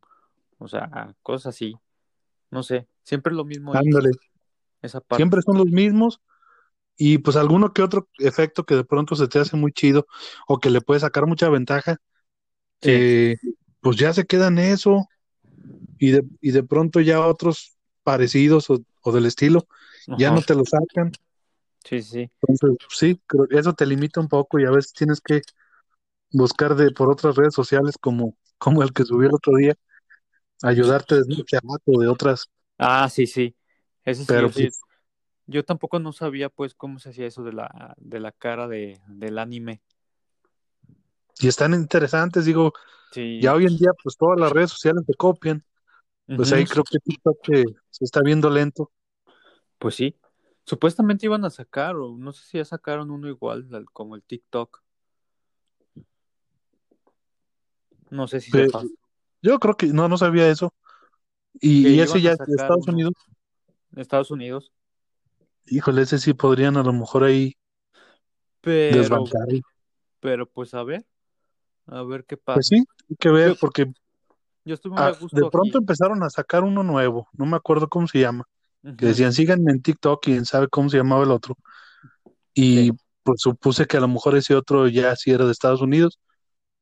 [0.58, 1.76] o sea, cosas así.
[2.50, 3.74] No sé, siempre lo mismo.
[3.74, 4.10] Ándale.
[4.82, 5.16] Esa parte.
[5.16, 6.20] Siempre son los mismos
[6.96, 10.06] y pues alguno que otro efecto que de pronto se te hace muy chido
[10.46, 12.00] o que le puede sacar mucha ventaja,
[12.82, 13.36] eh,
[13.80, 15.08] pues ya se queda en eso
[15.98, 19.66] y de, y de pronto ya otros parecidos o, del estilo
[20.18, 21.12] ya no te lo sacan.
[21.84, 22.30] Sí, sí.
[22.46, 25.42] Entonces, sí, eso te limita un poco y a veces tienes que
[26.32, 29.74] buscar de por otras redes sociales como, como el que subió el otro día,
[30.62, 31.44] ayudarte de
[31.86, 32.50] o de otras.
[32.78, 33.56] Ah, sí, sí.
[34.04, 34.80] Ese Pero sí, pues
[35.46, 39.00] yo tampoco no sabía pues cómo se hacía eso de la, de la cara de,
[39.08, 39.80] del anime.
[41.40, 42.72] Y están interesantes, digo,
[43.14, 45.64] Ya hoy en día, pues todas las redes sociales te copian.
[46.26, 47.38] Pues ahí creo que TikTok
[47.90, 48.90] se está viendo lento.
[49.78, 50.16] Pues sí.
[50.64, 54.82] Supuestamente iban a sacar, o no sé si ya sacaron uno igual, como el TikTok.
[58.10, 58.86] No sé si sepas.
[59.42, 60.72] Yo creo que no, no sabía eso.
[61.60, 63.14] Y, ese ya de Estados Unidos.
[63.96, 64.72] Estados Unidos.
[65.66, 67.54] Híjole, ese sí podrían a lo mejor ahí
[68.60, 69.24] pero,
[70.20, 71.04] Pero pues a ver,
[71.86, 72.56] a ver qué pasa.
[72.56, 73.90] Pues sí, hay que ver, porque
[74.64, 77.88] yo estuve muy a gusto de pronto empezaron a sacar uno nuevo, no me acuerdo
[77.88, 78.44] cómo se llama,
[78.82, 81.56] que decían síganme en TikTok y sabe cómo se llamaba el otro.
[82.52, 82.92] Y
[83.22, 86.18] pues supuse que a lo mejor ese otro ya sí era de Estados Unidos,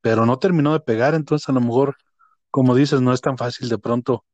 [0.01, 1.97] pero no terminó de pegar, entonces a lo mejor,
[2.51, 4.25] como dices, no es tan fácil de pronto.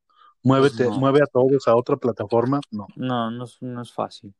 [0.43, 2.87] Muévete, pues mueve a todos a otra plataforma, no.
[2.95, 4.33] No, no es, no es fácil.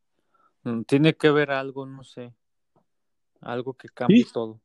[0.64, 2.34] Mm, tiene que ver algo, no sé
[3.44, 4.60] algo que cambie todo.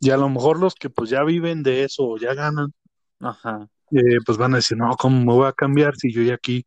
[0.00, 2.72] Y a lo mejor los que pues ya viven de eso o ya ganan,
[3.20, 3.68] Ajá.
[3.90, 6.64] Eh, pues van a decir, no, ¿cómo me voy a cambiar si yo ya aquí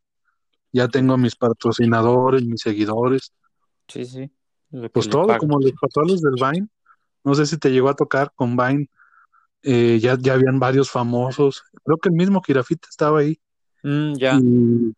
[0.70, 3.32] ya tengo mis patrocinadores, mis seguidores?
[3.88, 4.30] Sí, sí.
[4.92, 6.68] Pues todo, como a los del Vine.
[7.24, 8.88] No sé si te llegó a tocar con Vine.
[9.62, 11.64] Eh, ya, ya habían varios famosos.
[11.82, 13.40] Creo que el mismo Girafita estaba ahí.
[13.82, 14.38] Mm, ya.
[14.40, 14.94] Y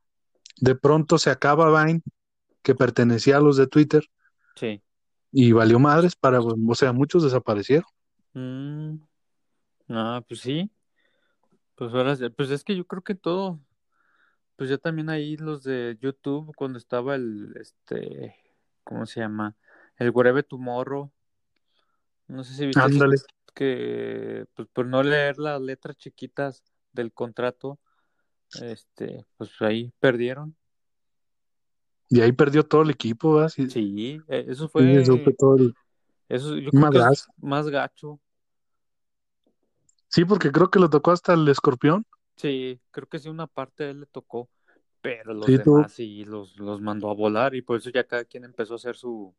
[0.60, 2.02] de pronto se acaba Vine,
[2.62, 4.04] que pertenecía a los de Twitter.
[4.56, 4.82] Sí
[5.38, 7.84] y valió madres para, o sea, muchos desaparecieron.
[8.32, 8.96] Mm,
[9.90, 10.70] ah, pues sí.
[11.74, 13.60] Pues ahora, pues es que yo creo que todo,
[14.56, 18.34] pues ya también ahí los de YouTube, cuando estaba el, este,
[18.82, 19.54] ¿cómo se llama?
[19.98, 21.12] El Wherever Tomorrow.
[22.28, 23.16] No sé si viste Ándale.
[23.54, 26.62] que, pues por no leer las letras chiquitas
[26.92, 27.78] del contrato,
[28.60, 30.56] este, pues ahí perdieron.
[32.08, 33.48] Y ahí perdió todo el equipo, ¿verdad?
[33.48, 35.00] Sí, e, eso fue.
[35.00, 35.56] eso fue todo
[36.28, 38.20] Eso yo creo que es más gacho.
[40.08, 42.06] Sí, porque creo que le tocó hasta el escorpión.
[42.36, 44.48] Sí, creo que sí, una parte de él le tocó.
[45.00, 48.44] Pero los demás sí los, los mandó a volar y por eso ya cada quien
[48.44, 49.34] empezó a hacer su.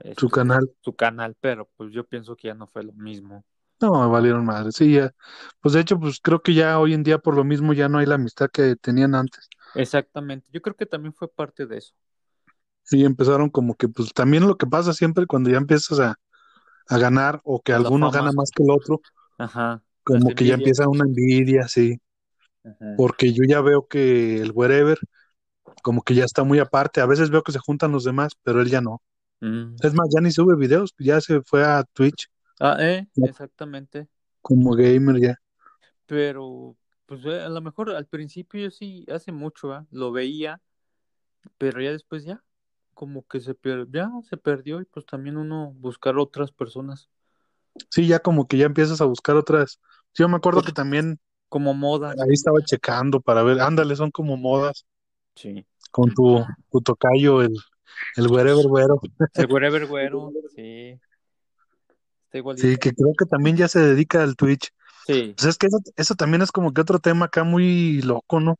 [0.00, 0.70] Su este, canal.
[0.80, 3.44] Su canal, pero pues yo pienso que ya no fue lo mismo.
[3.80, 4.72] No, valieron madre.
[4.72, 5.12] Sí, ya.
[5.60, 7.98] Pues de hecho, pues creo que ya hoy en día por lo mismo ya no
[7.98, 9.48] hay la amistad que tenían antes.
[9.74, 11.94] Exactamente, yo creo que también fue parte de eso.
[12.82, 16.18] Sí, empezaron como que, pues también lo que pasa siempre cuando ya empiezas a,
[16.88, 19.00] ganar o que alguno gana más que el otro,
[19.38, 22.00] Ajá, como que ya empieza una envidia, sí.
[22.96, 24.98] Porque yo ya veo que el wherever
[25.82, 27.00] como que ya está muy aparte.
[27.00, 29.02] A veces veo que se juntan los demás, pero él ya no.
[29.40, 29.76] Mm.
[29.82, 32.28] Es más, ya ni sube videos, ya se fue a Twitch.
[32.58, 34.08] Ah, eh, exactamente.
[34.40, 35.36] Como gamer ya.
[36.06, 40.60] Pero pues eh, a lo mejor al principio yo sí, hace mucho, lo veía,
[41.58, 42.42] pero ya después ya,
[42.94, 43.56] como que se,
[43.90, 47.08] ya se perdió y pues también uno buscar otras personas.
[47.90, 49.80] Sí, ya como que ya empiezas a buscar otras.
[50.14, 51.20] Yo me acuerdo que también...
[51.48, 52.16] Como modas.
[52.18, 54.84] Ahí estaba checando para ver, ándale, son como modas.
[55.36, 55.64] Sí.
[55.92, 57.54] Con tu, tu tocayo, el,
[58.16, 59.00] el wherever güero.
[59.34, 60.98] El wherever güero, sí.
[62.56, 64.72] Sí, que creo que también ya se dedica al Twitch.
[65.06, 65.34] Sí.
[65.36, 68.58] Pues es que eso, también es como que otro tema acá muy loco, ¿no?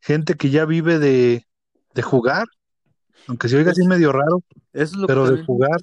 [0.00, 1.44] Gente que ya vive de,
[2.02, 2.46] jugar,
[3.26, 4.42] aunque se oiga así medio raro,
[5.06, 5.80] pero de jugar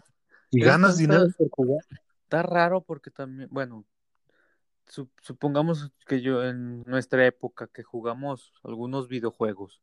[0.50, 1.86] y ganas dinero por jugar.
[2.24, 3.86] Está raro porque también, bueno,
[5.22, 9.82] supongamos que yo en nuestra época que jugamos algunos videojuegos,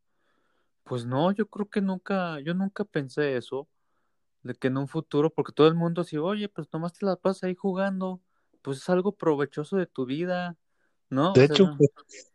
[0.89, 3.69] pues no, yo creo que nunca, yo nunca pensé eso,
[4.43, 7.17] de que en un futuro, porque todo el mundo así, oye, pues nomás te la
[7.17, 8.23] pasas ahí jugando,
[8.63, 10.57] pues es algo provechoso de tu vida,
[11.11, 11.35] ¿no?
[11.35, 11.77] De hecho,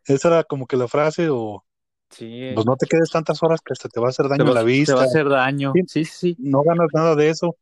[0.06, 1.64] esa era como que la frase o...
[2.10, 2.52] Sí.
[2.54, 4.62] Pues no te quedes tantas horas que hasta te va a hacer daño a la
[4.62, 4.92] vista.
[4.92, 6.36] Te va a hacer daño, sí, sí.
[6.38, 7.56] No ganas nada de eso,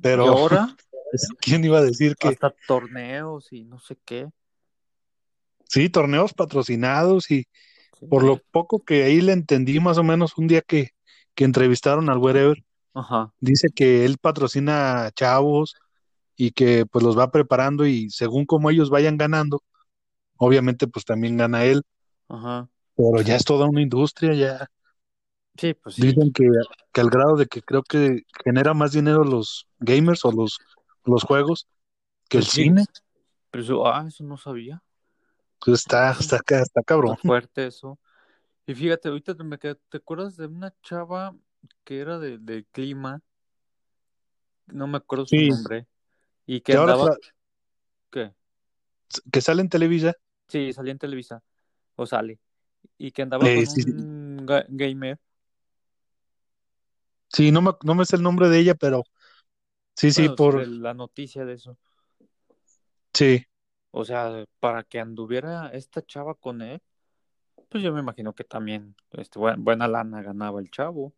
[0.00, 0.26] pero...
[0.28, 0.74] ahora?
[1.42, 2.28] ¿Quién iba a decir que...
[2.28, 4.30] Hasta torneos y no sé qué.
[5.68, 7.46] Sí, torneos patrocinados y
[8.08, 10.90] por lo poco que ahí le entendí más o menos un día que,
[11.34, 12.62] que entrevistaron al Wherever,
[12.94, 13.32] Ajá.
[13.40, 15.76] dice que él patrocina chavos
[16.36, 19.62] y que pues los va preparando y según como ellos vayan ganando,
[20.36, 21.82] obviamente pues también gana él.
[22.28, 22.68] Ajá.
[22.96, 24.66] Pero ya es toda una industria, ya.
[25.56, 26.02] Sí, pues sí.
[26.02, 26.44] Dicen que,
[26.92, 30.58] que al grado de que creo que genera más dinero los gamers o los,
[31.04, 31.66] los juegos
[32.28, 32.84] que el pues cine.
[33.50, 34.82] Pero eso, ah, eso no sabía.
[35.64, 37.16] Pues está, está, está cabrón.
[37.18, 37.98] fuerte eso.
[38.66, 41.34] Y fíjate, ahorita me ¿te acuerdas de una chava
[41.84, 43.20] que era de, del clima?
[44.66, 45.86] No me acuerdo su nombre.
[46.46, 47.16] Y que, andaba...
[48.10, 48.32] ¿Qué?
[49.30, 50.14] Que sale en Televisa.
[50.48, 51.42] Sí, salía en Televisa.
[51.96, 52.38] O sale.
[52.98, 55.18] Y que andaba eh, con un gamer.
[57.28, 59.04] Sí, no me, no me sé el nombre de ella, pero
[59.94, 60.66] sí, sí, por...
[60.68, 61.78] La noticia de eso.
[63.14, 63.44] Sí.
[63.90, 66.80] o sea, para que anduviera esta chava con él,
[67.72, 71.14] pues yo me imagino que también este, buena, lana ganaba el chavo.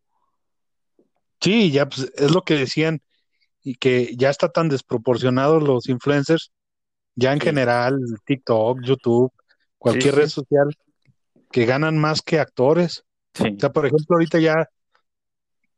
[1.41, 3.01] Sí, ya pues, es lo que decían,
[3.61, 6.51] y que ya está tan desproporcionado los influencers,
[7.15, 9.31] ya en general, TikTok, YouTube,
[9.77, 10.75] cualquier red social,
[11.51, 13.03] que ganan más que actores.
[13.39, 14.69] O sea, por ejemplo, ahorita ya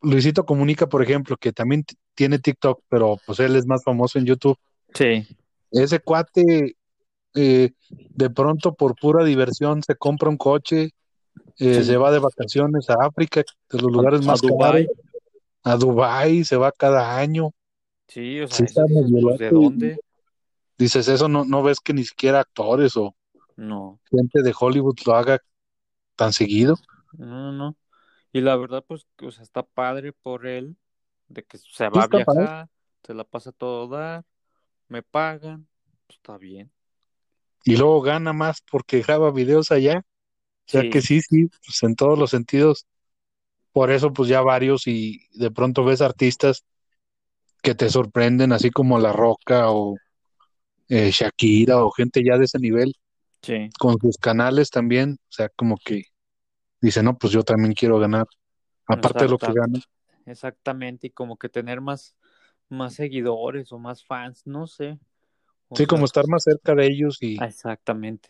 [0.01, 4.25] Luisito Comunica, por ejemplo, que también tiene TikTok, pero pues él es más famoso en
[4.25, 4.57] YouTube.
[4.93, 5.27] Sí.
[5.71, 6.76] Ese cuate,
[7.39, 10.89] eh, de pronto por pura diversión, se compra un coche,
[11.59, 14.87] eh, se va de vacaciones a África, de los lugares más a Dubai.
[15.63, 17.51] a Dubai, se va cada año.
[18.07, 18.65] Sí, o sea,
[19.37, 19.99] ¿de dónde?
[20.79, 23.15] Dices, eso no, no ves que ni siquiera actores o
[23.55, 23.99] no.
[24.09, 25.39] gente de Hollywood lo haga
[26.15, 26.75] tan seguido.
[27.13, 27.75] No, no.
[28.33, 30.75] Y la verdad, pues, o sea, está padre por él,
[31.27, 32.69] de que se va a viajar,
[33.03, 34.25] se la pasa todo dar,
[34.87, 35.67] me pagan,
[36.07, 36.71] pues está bien.
[37.67, 39.99] Y luego gana más porque graba videos allá.
[39.99, 42.85] O sea que sí, sí, pues en todos los sentidos.
[43.73, 46.63] Por eso, pues ya varios y de pronto ves artistas
[47.61, 49.97] que te sorprenden, así como La Roca o
[50.87, 52.93] eh, Shakira o gente ya de ese nivel.
[53.41, 53.69] Sí.
[53.77, 55.17] Con sus canales también.
[55.21, 56.03] O sea, como que
[56.79, 58.27] dice, no, pues yo también quiero ganar,
[58.87, 59.79] aparte de lo que gano.
[60.25, 62.15] Exactamente, y como que tener más,
[62.69, 64.99] más seguidores o más fans, no sé.
[65.73, 67.41] Sí, como estar más cerca de ellos y...
[67.43, 68.29] Exactamente.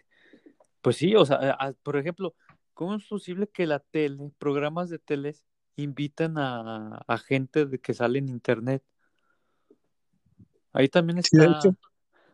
[0.82, 2.34] Pues sí, o sea, por ejemplo,
[2.74, 8.20] ¿cómo es posible que la tele, programas de teles, invitan a, gente de que sale
[8.20, 8.84] en internet?
[10.74, 11.60] Ahí también está,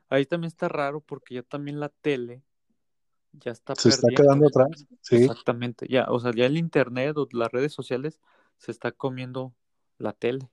[0.09, 2.43] ahí también está raro porque ya también la tele
[3.33, 5.15] ya está se está quedando atrás sí.
[5.15, 8.19] Exactamente ya o sea ya el internet o las redes sociales
[8.57, 9.55] se está comiendo
[9.97, 10.49] la tele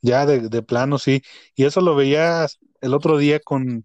[0.00, 1.22] ya de, de plano sí
[1.54, 3.84] y eso lo veías el otro día con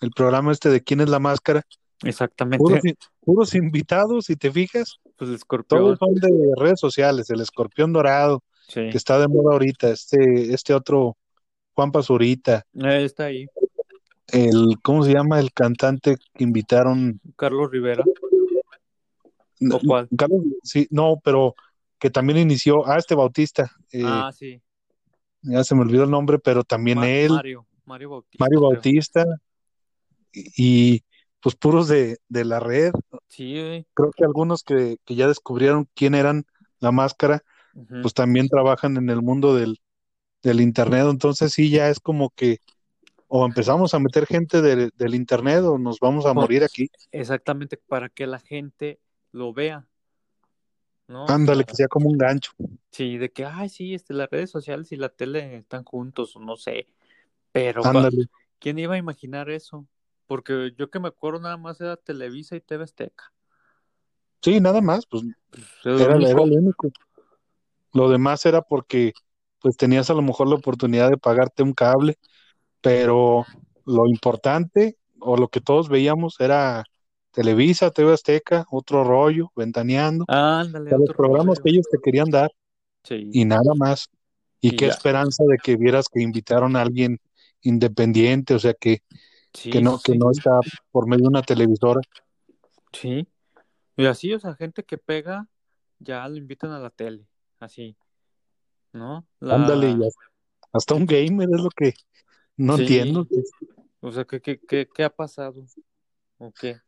[0.00, 1.62] el programa este de quién es la máscara
[2.02, 7.92] exactamente puros, invitados si te fijas pues escorpión todos son de redes sociales el escorpión
[7.92, 8.42] dorado
[8.72, 11.16] que está de moda ahorita este este otro
[11.74, 13.46] Juan Pazurita eh, está ahí
[14.32, 17.20] el, ¿cómo se llama el cantante que invitaron?
[17.36, 18.04] Carlos Rivera.
[19.70, 20.08] ¿O cuál?
[20.16, 21.54] Carlos, sí, no, pero
[21.98, 23.70] que también inició, ah, este Bautista.
[23.92, 24.60] Eh, ah, sí.
[25.42, 27.30] Ya se me olvidó el nombre, pero también él.
[27.30, 28.44] Mario, Mario Bautista.
[28.44, 29.24] Mario Bautista.
[30.32, 31.02] Y,
[31.40, 32.92] pues puros de, de la red.
[33.28, 36.44] Sí, Creo que algunos que, que, ya descubrieron quién eran
[36.78, 37.42] la máscara,
[38.02, 39.78] pues también trabajan en el mundo del,
[40.42, 41.06] del internet.
[41.08, 42.58] Entonces sí, ya es como que
[43.32, 46.90] o empezamos a meter gente del internet o nos vamos a morir aquí.
[47.12, 48.98] Exactamente, para que la gente
[49.30, 49.86] lo vea.
[51.10, 51.26] ¿No?
[51.28, 52.52] Ándale, que sea como un gancho.
[52.90, 56.56] Sí, de que, ay, sí, este, las redes sociales y la tele están juntos, no
[56.56, 56.86] sé.
[57.52, 57.82] Pero,
[58.58, 59.86] ¿quién iba a imaginar eso?
[60.26, 63.32] Porque yo que me acuerdo nada más era Televisa y TV Azteca.
[64.40, 66.90] Sí, nada más, pues, pues era, era, lo único.
[67.92, 69.12] Lo demás era porque,
[69.60, 72.18] pues, tenías a lo mejor la oportunidad de pagarte un cable
[72.80, 73.44] pero
[73.84, 76.84] lo importante o lo que todos veíamos era
[77.30, 82.50] Televisa, TV Azteca, otro rollo, ventaneando, Ándale, los programas que ellos te querían dar
[83.08, 84.08] y nada más.
[84.60, 87.18] Y, qué esperanza de que vieras que invitaron a alguien
[87.62, 89.02] independiente, o sea que,
[89.52, 90.60] que no, que no está
[90.90, 92.00] por medio de una televisora.
[92.92, 93.26] Sí,
[93.96, 95.48] y así, o sea, gente que pega,
[95.98, 97.26] ya lo invitan a la tele,
[97.58, 97.96] así,
[98.92, 99.26] ¿no?
[99.40, 99.96] Ándale,
[100.72, 101.94] hasta un gamer es lo que
[102.56, 103.26] no entiendo.
[104.00, 105.66] O sea, ¿qué, qué, qué, ha pasado?
[106.38, 106.80] ¿O qué?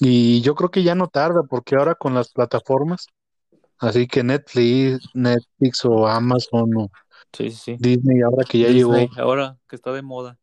[0.00, 3.06] Y yo creo que ya no tarda, porque ahora con las plataformas,
[3.78, 6.90] así que Netflix, Netflix o Amazon o
[7.78, 8.94] Disney, ahora que ya llegó.
[9.16, 10.38] Ahora que está de moda.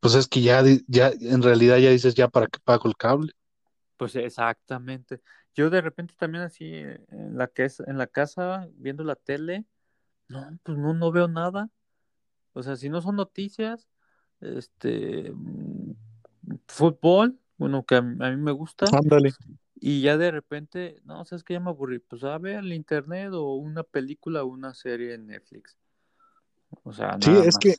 [0.00, 3.32] Pues es que ya, ya, en realidad ya dices, ya para qué pago el cable.
[3.96, 5.20] Pues exactamente.
[5.54, 9.66] Yo de repente también así, en la, que es, en la casa, viendo la tele,
[10.28, 11.68] no, pues no, no veo nada.
[12.52, 13.88] O sea, si no son noticias,
[14.40, 15.92] este, mm,
[16.66, 18.86] fútbol, bueno, que a, mí me gusta.
[18.90, 19.34] Ándale.
[19.74, 23.32] Y ya de repente, no, sabes que ya me aburrí, pues a ver el internet
[23.34, 25.76] o una película o una serie en Netflix.
[26.84, 27.76] O sea, Sí, es que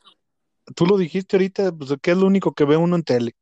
[0.76, 3.34] tú lo dijiste ahorita, pues que es lo único que ve uno en tele.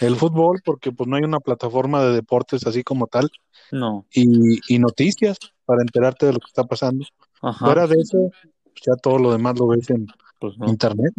[0.00, 3.30] El fútbol, porque pues no hay una plataforma de deportes así como tal.
[3.72, 4.06] No.
[4.12, 7.06] Y, y noticias para enterarte de lo que está pasando.
[7.40, 7.64] Ajá.
[7.64, 8.30] Fuera de eso,
[8.64, 10.06] pues, ya todo lo demás lo ves en,
[10.38, 11.14] pues Internet.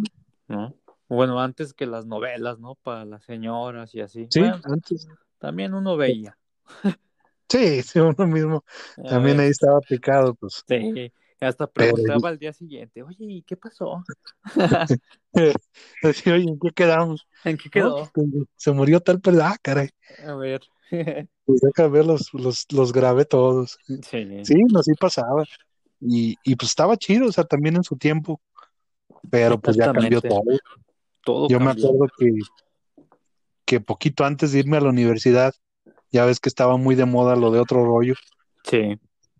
[0.46, 0.72] ¿No?
[1.12, 2.74] Bueno, antes que las novelas, ¿no?
[2.76, 4.28] Para las señoras y así.
[4.30, 5.06] Sí, antes.
[5.38, 6.38] También uno veía.
[7.50, 8.64] Sí, sí, uno mismo.
[9.36, 10.64] también ahí estaba picado, pues.
[10.66, 14.02] Sí, Hasta preguntaba al día siguiente, oye, ¿y qué pasó?
[16.02, 17.26] Decía, oye, ¿en qué quedamos?
[17.44, 18.10] ¿En qué quedó?
[18.14, 19.90] Pues, se murió tal pero ah, caray.
[20.26, 20.62] A ver.
[21.44, 23.76] pues deja ver, los, los, los grabé todos.
[23.86, 24.44] Sí.
[24.44, 25.44] Sí, así pasaba.
[26.00, 28.40] Y, y pues estaba chido, o sea, también en su tiempo.
[29.30, 30.42] Pero pues ya cambió todo.
[31.24, 32.32] Todo Yo me acuerdo que,
[33.64, 35.54] que poquito antes de irme a la universidad,
[36.10, 38.14] ya ves que estaba muy de moda lo de otro rollo.
[38.64, 38.98] Sí.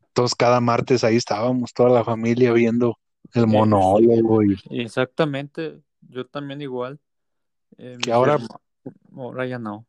[0.08, 2.98] Entonces cada martes ahí estábamos toda la familia viendo
[3.34, 7.00] el monólogo y Exactamente, yo también igual.
[7.78, 8.38] Eh, Que ahora-
[9.16, 9.86] Ahora ya no.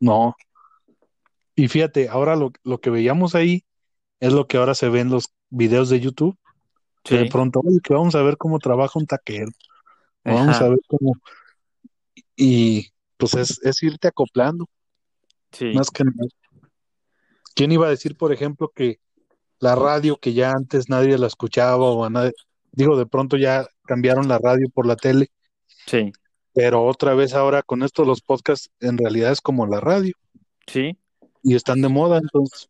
[0.00, 0.36] no.
[1.54, 3.64] Y fíjate, ahora lo, lo que veíamos ahí
[4.20, 6.36] es lo que ahora se ve en los videos de YouTube.
[7.14, 9.50] De pronto, oye, que vamos a ver cómo trabaja un taquero.
[10.24, 11.12] Vamos a ver cómo.
[12.36, 14.66] Y pues es, es irte acoplando,
[15.52, 15.72] Sí.
[15.74, 16.28] más que nada.
[17.54, 18.98] ¿Quién iba a decir, por ejemplo, que
[19.60, 22.32] la radio que ya antes nadie la escuchaba o a nadie,
[22.72, 25.30] digo, de pronto ya cambiaron la radio por la tele,
[25.86, 26.12] Sí.
[26.52, 30.12] pero otra vez ahora con esto los podcasts en realidad es como la radio
[30.66, 30.98] Sí.
[31.42, 32.68] y están de moda, entonces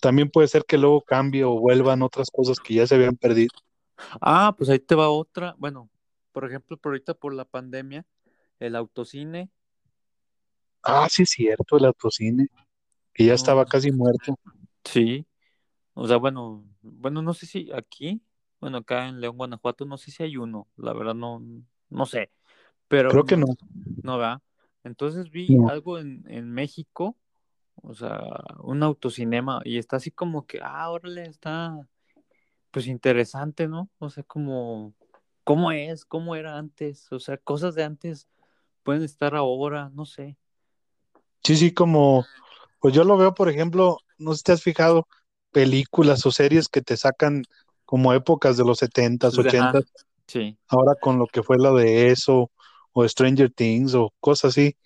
[0.00, 3.52] también puede ser que luego cambie o vuelvan otras cosas que ya se habían perdido.
[4.20, 5.54] Ah, pues ahí te va otra.
[5.58, 5.88] Bueno,
[6.32, 8.06] por ejemplo, por ahorita por la pandemia,
[8.58, 9.50] el autocine.
[10.82, 12.48] Ah, sí, es cierto, el autocine,
[13.12, 13.36] que ya No.
[13.36, 14.38] estaba casi muerto.
[14.84, 15.26] Sí.
[15.94, 18.22] O sea, bueno, bueno, no sé si aquí,
[18.60, 21.42] bueno, acá en León, Guanajuato, no sé si hay uno, la verdad no,
[21.90, 22.30] no sé.
[22.88, 23.46] Pero Creo que no.
[24.02, 24.40] No, ¿verdad?
[24.82, 25.68] Entonces vi No.
[25.68, 27.16] algo en, en México,
[27.82, 28.20] o sea,
[28.62, 31.76] un autocinema, y está así como que, ah, órale, está
[32.70, 33.90] pues interesante, ¿no?
[33.98, 34.94] O sea, como,
[35.44, 36.04] ¿cómo es?
[36.04, 37.10] ¿Cómo era antes?
[37.12, 38.28] O sea, cosas de antes
[38.82, 40.36] pueden estar ahora, no sé.
[41.42, 42.24] Sí, sí, como,
[42.80, 45.08] pues yo lo veo, por ejemplo, no sé si te has fijado,
[45.50, 47.42] películas o series que te sacan
[47.84, 49.72] como épocas de los 70s, Ajá.
[49.72, 49.92] 80s,
[50.26, 52.52] Sí, ahora con lo que fue la de eso,
[52.92, 54.76] o Stranger Things, o cosas así,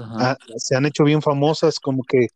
[0.00, 0.32] ajá.
[0.32, 2.28] ah, se han hecho bien famosas, como que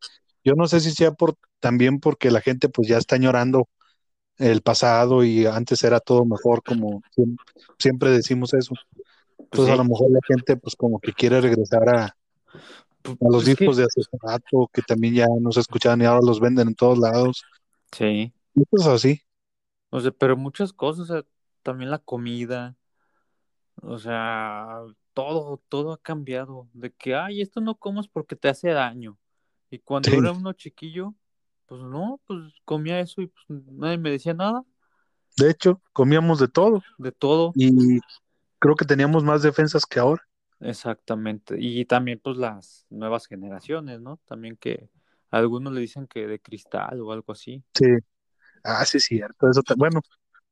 [0.45, 3.69] yo no sé si sea por también porque la gente pues ya está añorando
[4.39, 7.37] el pasado y antes era todo mejor, como siem-
[7.79, 8.75] siempre decimos eso.
[9.39, 12.15] Entonces a lo mejor la gente pues como que quiere regresar a, a
[13.31, 13.87] los Es que- discos de
[14.23, 17.43] rato, que también ya no se escuchaban y ahora los venden en todos lados.
[17.93, 18.33] Sí.
[18.55, 19.21] Y cosas así.
[19.91, 21.25] O sea, pero muchas cosas, o sea,
[21.63, 22.77] también la comida,
[23.83, 24.81] o sea,
[25.17, 26.69] todo, todo ha cambiado.
[26.75, 29.19] De que, ay, esto no comas porque te hace daño.
[29.71, 30.17] Y cuando Sí.
[30.19, 31.15] era uno chiquillo,
[31.67, 34.63] pues no, pues comía eso y pues nadie me decía nada,
[35.39, 37.53] De hecho, comíamos de todo de todo.
[37.55, 37.99] y
[38.59, 40.23] creo que teníamos más defensas que ahora.
[40.61, 41.57] Exactamente.
[41.59, 44.19] Y también pues las nuevas generaciones, ¿no?
[44.27, 44.89] También que
[45.31, 47.63] algunos le dicen que de cristal o algo así.
[47.75, 47.87] Sí.
[48.65, 49.49] Ah, sí, es cierto.
[49.51, 50.01] Eso bueno,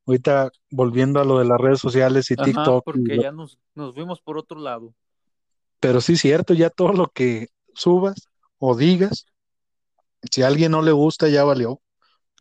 [0.05, 3.93] ahorita volviendo a lo de las redes sociales y Ajá, TikTok, porque ya nos, nos
[3.93, 4.93] fuimos por otro lado.
[5.79, 8.29] pero sí cierto, ya todo lo que subas
[8.59, 9.25] o digas,
[10.31, 11.81] si a alguien no le gusta, ya valió.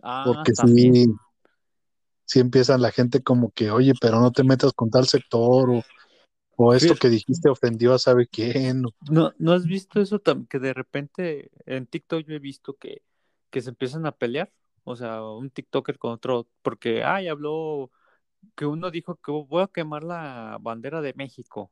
[0.03, 1.07] Ah, Porque sí,
[2.25, 5.83] sí empiezan la gente como que, oye, pero no te metas con tal sector o,
[6.57, 8.87] o esto que dijiste ofendió a sabe quién.
[8.87, 13.03] o- ¿No, ¿no has visto eso que de repente en TikTok yo he visto que,
[13.51, 14.51] que se empiezan a pelear?
[14.85, 17.91] O sea, un TikToker con otro, porque, ay, habló
[18.55, 21.70] que uno dijo que voy a quemar la bandera de México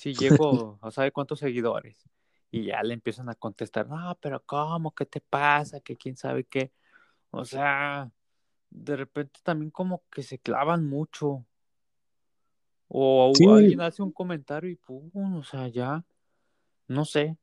[0.00, 0.14] si
[0.54, 2.08] llego a sabe cuántos seguidores.
[2.52, 4.92] Y ya le empiezan a contestar, no, pero ¿cómo?
[4.92, 5.80] ¿Qué te pasa?
[5.80, 6.72] Que quién sabe qué.
[7.30, 8.10] O sea,
[8.70, 11.44] de repente también como que se clavan mucho.
[12.88, 13.46] O Sí.
[13.46, 16.04] alguien hace un comentario y pum, o sea, ya,
[16.88, 17.36] no sé.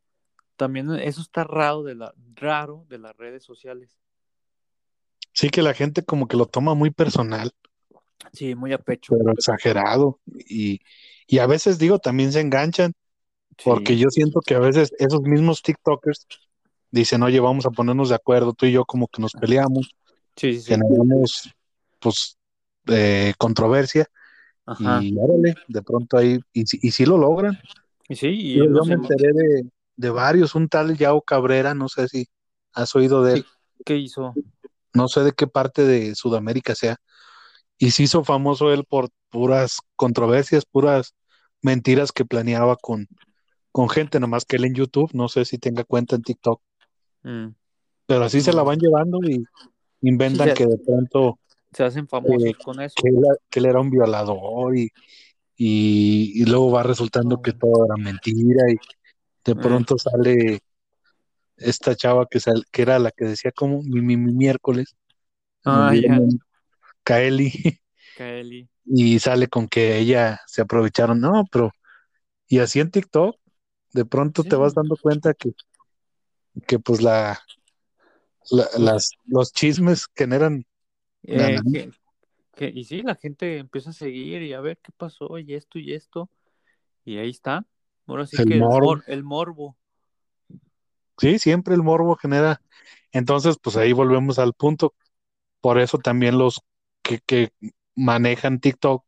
[0.58, 3.98] También eso está raro de la, raro de las redes sociales.
[5.38, 7.52] Sí que la gente como que lo toma muy personal,
[8.34, 9.16] Sí, muy a pecho.
[9.16, 10.20] pero exagerado.
[10.50, 10.80] Y,
[11.28, 12.94] y a veces digo, también se enganchan,
[13.64, 16.26] porque yo siento que a veces esos mismos TikTokers
[16.90, 19.94] dicen, oye, vamos a ponernos de acuerdo, tú y yo como que nos peleamos,
[20.36, 21.54] sí, sí, generamos
[22.00, 22.36] pues
[22.88, 24.08] eh, controversia
[24.66, 25.00] Ajá.
[25.04, 27.60] y órale, de pronto ahí, y, y sí lo logran.
[28.10, 31.90] Y sí, y Yo, yo me enteré de, de varios, un tal Yao Cabrera, no
[31.90, 32.28] sé si
[32.74, 33.46] has oído de él,
[33.86, 34.36] ¿qué hizo?
[34.98, 36.98] No sé de qué parte de Sudamérica sea,
[37.78, 41.14] y se hizo famoso él por puras controversias, puras
[41.62, 43.08] mentiras que planeaba con,
[43.72, 46.62] con gente, nomás que él en YouTube, no sé si tenga cuenta en TikTok,
[47.24, 47.56] Mm,
[48.06, 49.46] pero así se la van llevando y
[50.02, 51.40] inventan Sí, que de pronto
[51.74, 52.96] Se hacen famosos Eh, con eso.
[53.02, 54.90] que él, que él era un violador y,
[55.58, 58.78] y, y luego va resultando que todo era mentira y
[59.46, 59.62] de Mm.
[59.62, 60.60] pronto sale
[61.58, 64.96] esta chava que, sal- que era la que decía como mi, mi, mi miércoles,
[65.66, 66.20] Ah, ya.
[67.04, 67.52] Kaeli.
[68.16, 68.68] Kaeli.
[68.86, 71.20] Y sale con que ella se aprovecharon.
[71.20, 71.72] No, pero.
[72.48, 73.38] Y así en TikTok,
[73.94, 74.50] de pronto Sí.
[74.50, 75.52] te vas dando cuenta que,
[76.68, 77.40] que pues la,
[78.52, 80.66] la- las, los chismes generan
[81.24, 81.62] Eh, Nada.
[81.72, 81.92] que,
[82.56, 85.80] que- y sí, la gente empieza a seguir y a ver qué pasó y esto
[85.80, 86.30] y esto.
[87.06, 87.66] Y ahí está.
[88.08, 89.78] Ahora sí El que mor- el morbo.
[91.18, 92.62] Sí, siempre el morbo genera.
[93.12, 94.94] Entonces, pues ahí volvemos al punto.
[95.62, 96.62] Por eso también los
[97.04, 97.52] que, que
[97.96, 99.06] manejan TikTok,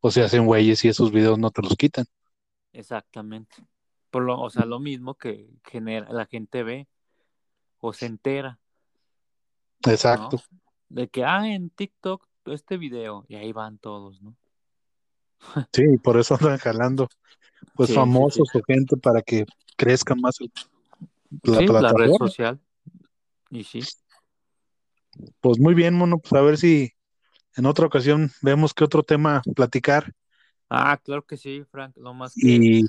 [0.00, 2.06] pues se hacen güeyes y esos videos no te los quitan.
[2.72, 3.56] Exactamente.
[4.10, 6.88] Por lo, o sea, lo mismo que genera, la gente ve
[7.80, 8.60] o se entera,
[10.06, 10.28] ¿no?
[10.28, 10.42] Exacto.
[10.88, 14.36] De que, ah, en TikTok este video, y ahí van todos, ¿no?
[15.72, 17.08] Sí, por eso andan jalando,
[17.74, 17.94] pues Sí,
[18.28, 19.46] sí, famosos o gente para que
[19.76, 20.52] crezca más el-
[21.42, 22.60] la Sí, la red social.
[23.50, 23.80] Y sí.
[25.40, 26.92] Pues muy bien, mono, pues a ver si
[27.56, 30.14] en otra ocasión vemos qué otro tema platicar.
[30.70, 31.96] Ah, claro que sí, Frank.
[31.96, 32.84] Lo más que Y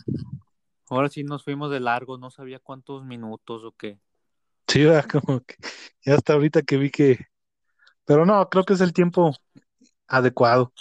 [0.89, 3.99] ahora sí nos fuimos de largo, no sabía cuántos minutos o qué.
[4.67, 5.55] sí, como que
[6.03, 7.27] ya hasta ahorita que vi que,
[8.05, 9.33] pero no, creo que es el tiempo
[10.07, 10.73] adecuado.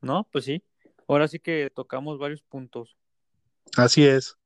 [0.00, 0.62] No, pues sí.
[1.06, 2.96] Ahora sí que tocamos varios puntos.
[3.76, 4.36] Así es.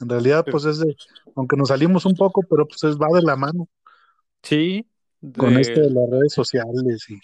[0.00, 0.96] En realidad, pues es de,
[1.34, 3.68] aunque nos salimos un poco, pero pues es, va de la mano
[4.42, 4.86] Sí,
[5.36, 7.18] con de- esto de las redes sociales y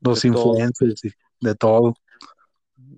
[0.00, 0.28] los todo.
[0.32, 1.10] influencers y
[1.40, 1.94] de todo.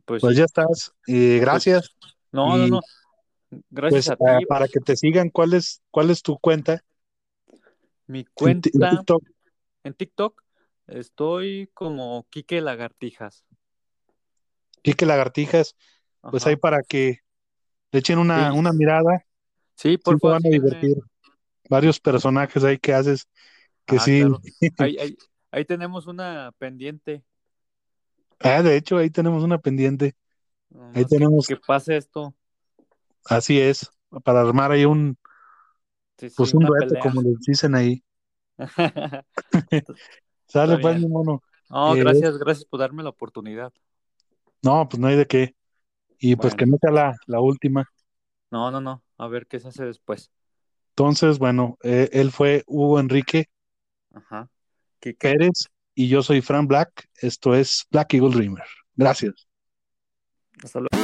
[0.05, 0.93] Pues, Pues ya estás.
[1.07, 1.97] Y gracias.
[2.33, 2.81] No, no, y, no.
[3.71, 4.47] Gracias Pues a ti.
[4.47, 6.83] para que te sigan, ¿cuál es, cuál es tu cuenta?
[8.07, 9.25] Mi cuenta en TikTok.
[9.85, 10.43] en TikTok
[10.89, 13.45] estoy como Quique Lagartijas.
[14.83, 15.77] Quique Lagartijas,
[16.21, 17.21] pues ahí para que
[17.95, 18.59] le echen una, Sí.
[18.59, 19.25] una mirada,
[19.77, 20.97] Sí, sí por favor, van a divertir.
[21.71, 23.29] Varios personajes ahí que haces
[23.87, 24.21] que Ah, sí.
[24.21, 24.41] claro.
[24.79, 25.17] Ahí, ahí,
[25.53, 27.25] ahí tenemos una pendiente.
[28.41, 30.15] Ah, de hecho, ahí tenemos una pendiente.
[30.95, 32.35] Ahí que- tenemos, que, pase esto.
[33.27, 33.91] así es,
[34.25, 35.17] para armar ahí un,
[36.19, 37.01] Sí, sí, pues un pelea.
[37.03, 38.03] como les dicen ahí.
[40.47, 41.43] Sale, pues, mi mono.
[41.71, 43.73] No, Eh, gracias, gracias por darme la oportunidad.
[44.63, 45.55] No, pues no hay de qué.
[46.27, 46.57] Y pues Bueno.
[46.57, 47.85] que no sea la, la última.
[48.51, 49.03] No, no, no.
[49.19, 50.31] A ver qué se hace después.
[50.97, 53.51] Entonces, bueno, eh, él fue Hugo Enrique
[54.15, 54.49] Ajá.
[55.01, 55.19] Quique.
[55.19, 57.11] Pérez y yo soy Fran Black.
[57.21, 58.65] Esto es Black Eagle Dreamer.
[58.97, 59.47] Gracias.
[60.63, 61.04] Hasta luego.